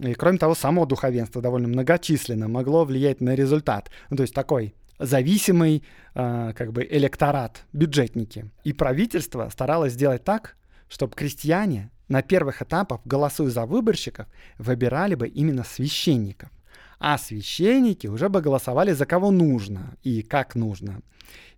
И 0.00 0.14
кроме 0.14 0.38
того, 0.38 0.54
само 0.54 0.86
духовенство 0.86 1.42
довольно 1.42 1.68
многочисленно 1.68 2.48
могло 2.48 2.84
влиять 2.84 3.20
на 3.20 3.34
результат. 3.34 3.90
Ну, 4.08 4.16
то 4.16 4.22
есть 4.22 4.34
такой 4.34 4.74
зависимый 4.98 5.82
э, 6.14 6.52
как 6.56 6.72
бы 6.72 6.86
электорат, 6.90 7.62
бюджетники. 7.72 8.50
И 8.64 8.72
правительство 8.72 9.48
старалось 9.50 9.92
сделать 9.92 10.24
так, 10.24 10.56
чтобы 10.88 11.14
крестьяне 11.14 11.90
на 12.08 12.22
первых 12.22 12.62
этапах, 12.62 13.00
голосуя 13.04 13.50
за 13.50 13.66
выборщиков, 13.66 14.26
выбирали 14.58 15.14
бы 15.14 15.28
именно 15.28 15.64
священников. 15.64 16.50
А 16.98 17.16
священники 17.18 18.06
уже 18.06 18.28
бы 18.28 18.40
голосовали 18.40 18.92
за 18.92 19.06
кого 19.06 19.30
нужно 19.30 19.96
и 20.02 20.22
как 20.22 20.54
нужно. 20.54 21.00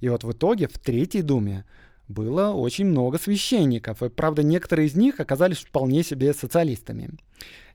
И 0.01 0.09
вот 0.09 0.25
в 0.25 0.33
итоге 0.33 0.69
в 0.69 0.79
Третьей 0.79 1.23
Думе 1.23 1.65
было 2.09 2.53
очень 2.53 2.87
много 2.87 3.19
священников, 3.19 4.03
и, 4.03 4.09
правда, 4.09 4.43
некоторые 4.43 4.89
из 4.89 4.95
них 4.95 5.21
оказались 5.21 5.59
вполне 5.59 6.03
себе 6.03 6.35
социалистами. 6.35 7.11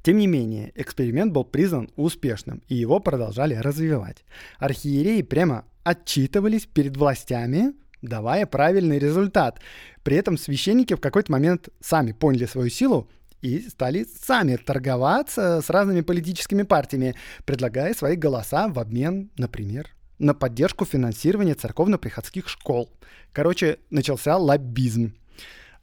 Тем 0.07 0.19
не 0.19 0.27
менее, 0.27 0.71
эксперимент 0.75 1.33
был 1.33 1.43
признан 1.43 1.89
успешным, 1.97 2.63
и 2.69 2.75
его 2.75 3.01
продолжали 3.01 3.55
развивать. 3.55 4.23
Архиереи 4.57 5.21
прямо 5.21 5.65
отчитывались 5.83 6.65
перед 6.65 6.95
властями, 6.95 7.73
давая 8.01 8.45
правильный 8.45 8.99
результат. 8.99 9.59
При 10.03 10.15
этом 10.15 10.37
священники 10.37 10.93
в 10.93 11.01
какой-то 11.01 11.29
момент 11.29 11.67
сами 11.81 12.13
поняли 12.13 12.45
свою 12.45 12.69
силу 12.69 13.09
и 13.41 13.67
стали 13.67 14.05
сами 14.05 14.55
торговаться 14.55 15.61
с 15.61 15.69
разными 15.69 15.99
политическими 15.99 16.63
партиями, 16.63 17.13
предлагая 17.43 17.93
свои 17.93 18.15
голоса 18.15 18.69
в 18.69 18.79
обмен, 18.79 19.29
например, 19.37 19.89
на 20.19 20.33
поддержку 20.33 20.85
финансирования 20.85 21.53
церковно-приходских 21.53 22.47
школ. 22.47 22.89
Короче, 23.33 23.79
начался 23.89 24.37
лоббизм. 24.37 25.15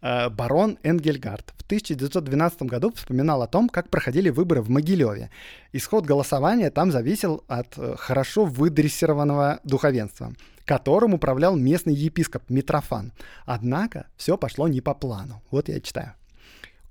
Э, 0.04 0.28
барон 0.28 0.78
Энгельгард 0.82 1.54
в 1.56 1.62
1912 1.62 2.62
году 2.62 2.92
вспоминал 2.94 3.42
о 3.42 3.46
том, 3.46 3.70
как 3.70 3.88
проходили 3.88 4.28
выборы 4.28 4.60
в 4.60 4.68
Могилеве. 4.68 5.30
Исход 5.72 6.04
голосования 6.04 6.70
там 6.70 6.92
зависел 6.92 7.42
от 7.48 7.78
э, 7.78 7.94
хорошо 7.96 8.44
выдрессированного 8.44 9.60
духовенства, 9.64 10.34
которым 10.66 11.14
управлял 11.14 11.56
местный 11.56 11.94
епископ 11.94 12.50
Митрофан. 12.50 13.12
Однако 13.46 14.06
все 14.18 14.36
пошло 14.36 14.68
не 14.68 14.82
по 14.82 14.92
плану. 14.92 15.42
Вот 15.50 15.70
я 15.70 15.80
читаю. 15.80 16.12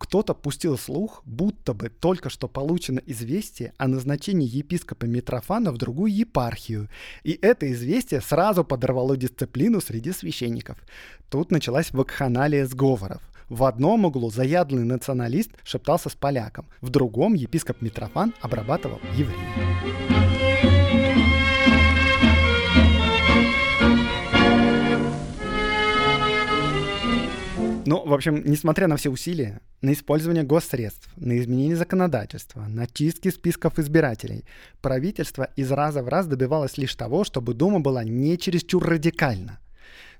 Кто-то 0.04 0.34
пустил 0.34 0.78
слух, 0.78 1.22
будто 1.26 1.74
бы 1.74 1.88
только 1.88 2.30
что 2.30 2.49
получено 2.49 3.01
известие 3.06 3.72
о 3.78 3.88
назначении 3.88 4.45
епископа 4.45 5.06
Митрофана 5.06 5.72
в 5.72 5.78
другую 5.78 6.14
епархию, 6.14 6.89
и 7.24 7.39
это 7.41 7.72
известие 7.72 8.20
сразу 8.20 8.66
подорвало 8.66 9.16
дисциплину 9.16 9.80
среди 9.80 10.12
священников. 10.12 10.78
Тут 11.30 11.51
началась 11.51 11.91
вакханалия 11.91 12.66
сговоров. 12.68 13.22
В 13.47 13.64
одном 13.64 14.04
углу 14.04 14.30
заядлый 14.30 14.84
националист 14.84 15.51
шептался 15.64 16.10
с 16.10 16.16
поляком, 16.16 16.66
в 16.82 16.89
другом 16.89 17.34
епископ 17.34 17.82
Митрофан 17.82 18.34
обрабатывал 18.41 18.99
евреев. 19.16 20.12
Ну, 27.86 28.01
в 28.05 28.13
общем, 28.13 28.41
несмотря 28.45 28.88
на 28.88 28.95
все 28.95 29.09
усилия, 29.09 29.59
на 29.81 29.91
использование 29.91 30.43
госсредств, 30.43 31.09
на 31.17 31.38
изменение 31.38 31.75
законодательства, 31.75 32.61
на 32.61 32.88
чистки 32.88 33.29
списков 33.29 33.77
избирателей, 33.77 34.45
правительство 34.81 35.49
из 35.57 35.69
раза 35.69 36.01
в 36.01 36.07
раз 36.07 36.27
добивалось 36.27 36.77
лишь 36.77 36.95
того, 36.95 37.25
чтобы 37.25 37.53
Дума 37.53 37.81
была 37.81 38.05
не 38.05 38.38
чересчур 38.38 38.86
радикальна. 38.86 39.59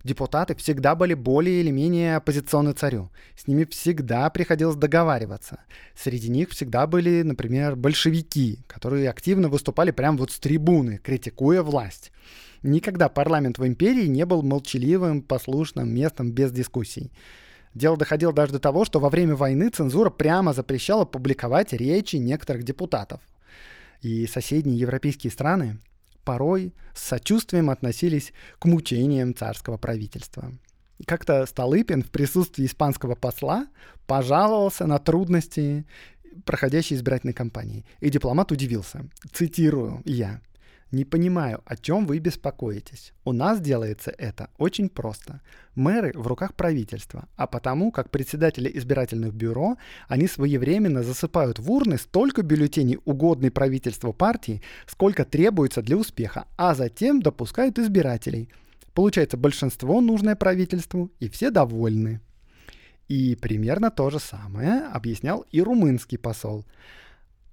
Депутаты 0.03 0.53
всегда 0.55 0.95
были 0.95 1.14
более 1.14 1.61
или 1.61 1.72
менее 1.72 2.18
оппозиционны 2.18 2.74
царю. 2.74 3.09
С 3.38 3.47
ними 3.47 3.64
всегда 3.64 4.30
приходилось 4.30 4.76
договариваться. 4.76 5.59
Среди 5.95 6.30
них 6.30 6.49
всегда 6.49 6.86
были, 6.86 7.22
например, 7.22 7.78
большевики, 7.78 8.59
которые 8.68 9.09
активно 9.09 9.47
выступали 9.47 9.91
прямо 9.91 10.18
вот 10.18 10.32
с 10.32 10.39
трибуны, 10.39 10.97
критикуя 10.97 11.64
власть. 11.64 12.11
Никогда 12.64 13.07
парламент 13.07 13.57
в 13.57 13.66
империи 13.66 14.07
не 14.07 14.26
был 14.26 14.41
молчаливым, 14.41 15.22
послушным 15.22 15.93
местом 15.93 16.34
без 16.34 16.51
дискуссий. 16.51 17.09
Дело 17.74 17.98
доходило 17.98 18.34
даже 18.34 18.54
до 18.54 18.60
того, 18.60 18.86
что 18.86 19.00
во 19.00 19.10
время 19.10 19.36
войны 19.36 19.70
цензура 19.70 20.10
прямо 20.10 20.54
запрещала 20.54 21.06
публиковать 21.06 21.74
речи 21.74 22.18
некоторых 22.18 22.64
депутатов. 22.64 23.22
И 24.02 24.28
соседние 24.28 24.78
европейские 24.78 25.32
страны 25.32 25.80
порой 26.24 26.74
с 26.94 27.04
сочувствием 27.04 27.70
относились 27.70 28.34
к 28.60 28.66
мучениям 28.66 29.36
царского 29.36 29.78
правительства. 29.78 30.52
Как-то 31.08 31.46
Столыпин 31.46 32.04
в 32.04 32.12
присутствии 32.12 32.66
испанского 32.66 33.16
посла 33.16 33.68
пожаловался 34.06 34.86
на 34.86 35.00
трудности 35.00 35.86
проходящей 36.46 36.96
избирательной 36.96 37.34
кампании. 37.34 37.86
И 38.00 38.10
дипломат 38.10 38.52
удивился. 38.52 39.06
Цитирую 39.32 40.02
я. 40.06 40.42
Не 40.94 41.06
понимаю, 41.06 41.64
о 41.66 41.76
чем 41.76 42.06
вы 42.06 42.20
беспокоитесь. 42.20 43.14
У 43.26 43.34
нас 43.34 43.60
делается 43.60 44.14
это 44.16 44.52
очень 44.60 44.89
просто. 44.89 45.41
Мэры 45.74 46.12
в 46.14 46.28
руках 46.28 46.54
правительства, 46.54 47.28
а 47.36 47.48
потому, 47.48 47.91
как 47.91 48.12
председатели 48.12 48.70
избирательных 48.78 49.34
бюро, 49.34 49.78
они 50.08 50.28
своевременно 50.28 51.02
засыпают 51.02 51.58
в 51.58 51.72
урны 51.72 51.98
столько 51.98 52.44
бюллетеней 52.44 53.00
угодной 53.06 53.50
правительству 53.50 54.14
партии, 54.14 54.62
сколько 54.86 55.26
требуется 55.26 55.82
для 55.82 55.98
успеха, 55.98 56.46
а 56.58 56.76
затем 56.76 57.24
допускают 57.24 57.80
избирателей. 57.80 58.50
Получается 58.94 59.36
большинство, 59.36 60.00
нужное 60.00 60.36
правительству, 60.36 61.10
и 61.20 61.28
все 61.28 61.50
довольны. 61.50 62.22
И 63.08 63.36
примерно 63.36 63.89
то 63.89 64.12
же 64.12 64.20
самое 64.20 64.84
объяснял 64.94 65.44
и 65.50 65.60
румынский 65.60 66.20
посол. 66.20 66.66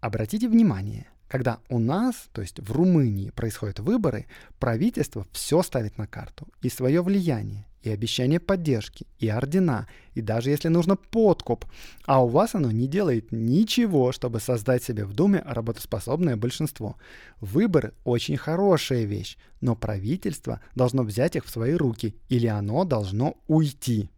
Обратите 0.03 0.47
внимание– 0.47 1.07
когда 1.31 1.61
у 1.69 1.79
нас, 1.79 2.29
то 2.33 2.43
есть 2.43 2.59
в 2.59 2.73
Румынии, 2.73 3.31
происходят 3.31 3.79
выборы, 3.79 4.27
правительство 4.59 5.29
все 5.31 5.63
ставит 5.63 5.97
на 5.97 6.09
карту. 6.09 6.49
И 6.61 6.69
свое 6.69 7.03
влияние, 7.03 7.67
и 7.83 7.91
обещание 7.91 8.41
поддержки, 8.41 9.07
и 9.21 9.29
ордена, 9.29 9.87
и 10.15 10.23
даже 10.23 10.51
если 10.51 10.67
нужно 10.67 10.97
подкуп. 10.97 11.67
А 12.05 12.25
у 12.25 12.27
вас 12.27 12.57
оно 12.57 12.73
не 12.73 12.89
делает 12.89 13.31
ничего, 13.31 14.11
чтобы 14.11 14.41
создать 14.41 14.83
себе 14.83 15.05
в 15.05 15.15
Думе 15.15 15.41
работоспособное 15.47 16.37
большинство. 16.37 16.97
Выборы 17.41 17.95
очень 18.03 18.37
хорошая 18.37 19.05
вещь, 19.05 19.37
но 19.61 19.77
правительство 19.77 20.61
должно 20.75 21.05
взять 21.05 21.37
их 21.37 21.45
в 21.45 21.51
свои 21.51 21.75
руки, 21.75 22.17
или 22.29 22.49
оно 22.49 22.85
должно 22.85 23.37
уйти. 23.47 24.11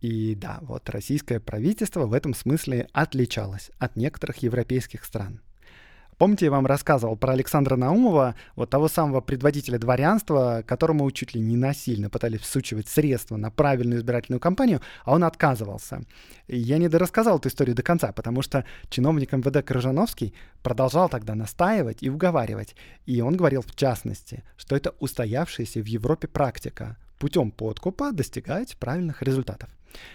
И 0.00 0.36
да, 0.36 0.60
вот 0.62 0.88
российское 0.90 1.40
правительство 1.40 2.06
в 2.06 2.12
этом 2.12 2.34
смысле 2.34 2.88
отличалось 2.92 3.72
от 3.78 3.96
некоторых 3.96 4.36
европейских 4.44 5.04
стран. 5.04 5.40
Помните, 6.18 6.46
я 6.46 6.50
вам 6.50 6.64
рассказывал 6.64 7.14
про 7.14 7.34
Александра 7.34 7.76
Наумова, 7.76 8.36
вот 8.54 8.70
того 8.70 8.88
самого 8.88 9.20
предводителя 9.20 9.78
дворянства, 9.78 10.64
которому 10.66 11.10
чуть 11.10 11.34
ли 11.34 11.40
не 11.42 11.58
насильно 11.58 12.08
пытались 12.08 12.40
всучивать 12.40 12.88
средства 12.88 13.36
на 13.36 13.50
правильную 13.50 14.00
избирательную 14.00 14.40
кампанию, 14.40 14.80
а 15.04 15.12
он 15.12 15.24
отказывался. 15.24 16.04
Я 16.48 16.78
не 16.78 16.88
дорассказал 16.88 17.38
эту 17.38 17.48
историю 17.48 17.76
до 17.76 17.82
конца, 17.82 18.12
потому 18.12 18.40
что 18.40 18.64
чиновник 18.88 19.32
МВД 19.32 19.62
Крыжановский 19.62 20.32
продолжал 20.62 21.10
тогда 21.10 21.34
настаивать 21.34 22.02
и 22.02 22.08
уговаривать. 22.08 22.76
И 23.04 23.20
он 23.20 23.36
говорил 23.36 23.60
в 23.60 23.76
частности, 23.76 24.42
что 24.56 24.74
это 24.74 24.94
устоявшаяся 25.00 25.80
в 25.80 25.86
Европе 25.86 26.28
практика 26.28 26.96
путем 27.18 27.50
подкупа 27.50 28.12
достигать 28.12 28.78
правильных 28.78 29.22
результатов. 29.22 29.68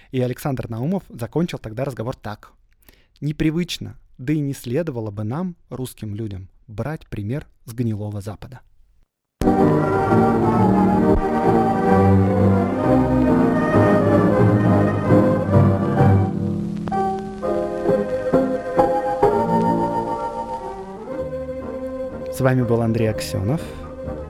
И 0.10 0.20
Александр 0.20 0.68
Наумов 0.68 1.04
закончил 1.10 1.60
тогда 1.60 1.86
разговор 1.86 2.16
так. 2.16 2.54
Непривычно 3.20 3.98
да 4.22 4.34
и 4.34 4.40
не 4.40 4.54
следовало 4.54 5.10
бы 5.10 5.24
нам, 5.24 5.56
русским 5.70 6.14
людям, 6.14 6.48
брать 6.68 7.08
пример 7.08 7.48
с 7.66 7.74
гнилого 7.74 8.22
Запада. 8.22 8.62
С 22.32 22.40
вами 22.42 22.62
был 22.62 22.82
Андрей 22.82 23.10
Аксенов, 23.10 23.62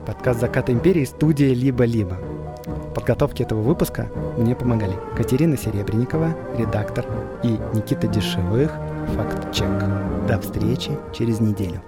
подкаст 0.06 0.40
«Закат 0.40 0.70
империи», 0.70 1.04
студия 1.04 1.52
«Либо-либо». 1.52 2.14
В 2.14 2.94
подготовке 2.94 3.44
этого 3.44 3.60
выпуска 3.60 4.10
мне 4.38 4.56
помогали 4.56 4.94
Катерина 5.16 5.58
Серебренникова, 5.58 6.34
редактор, 6.56 7.04
и 7.42 7.58
Никита 7.74 8.06
Дешевых– 8.06 8.72
факт-чек. 9.06 9.68
До 10.28 10.38
встречи 10.38 10.90
через 11.12 11.40
неделю. 11.40 11.80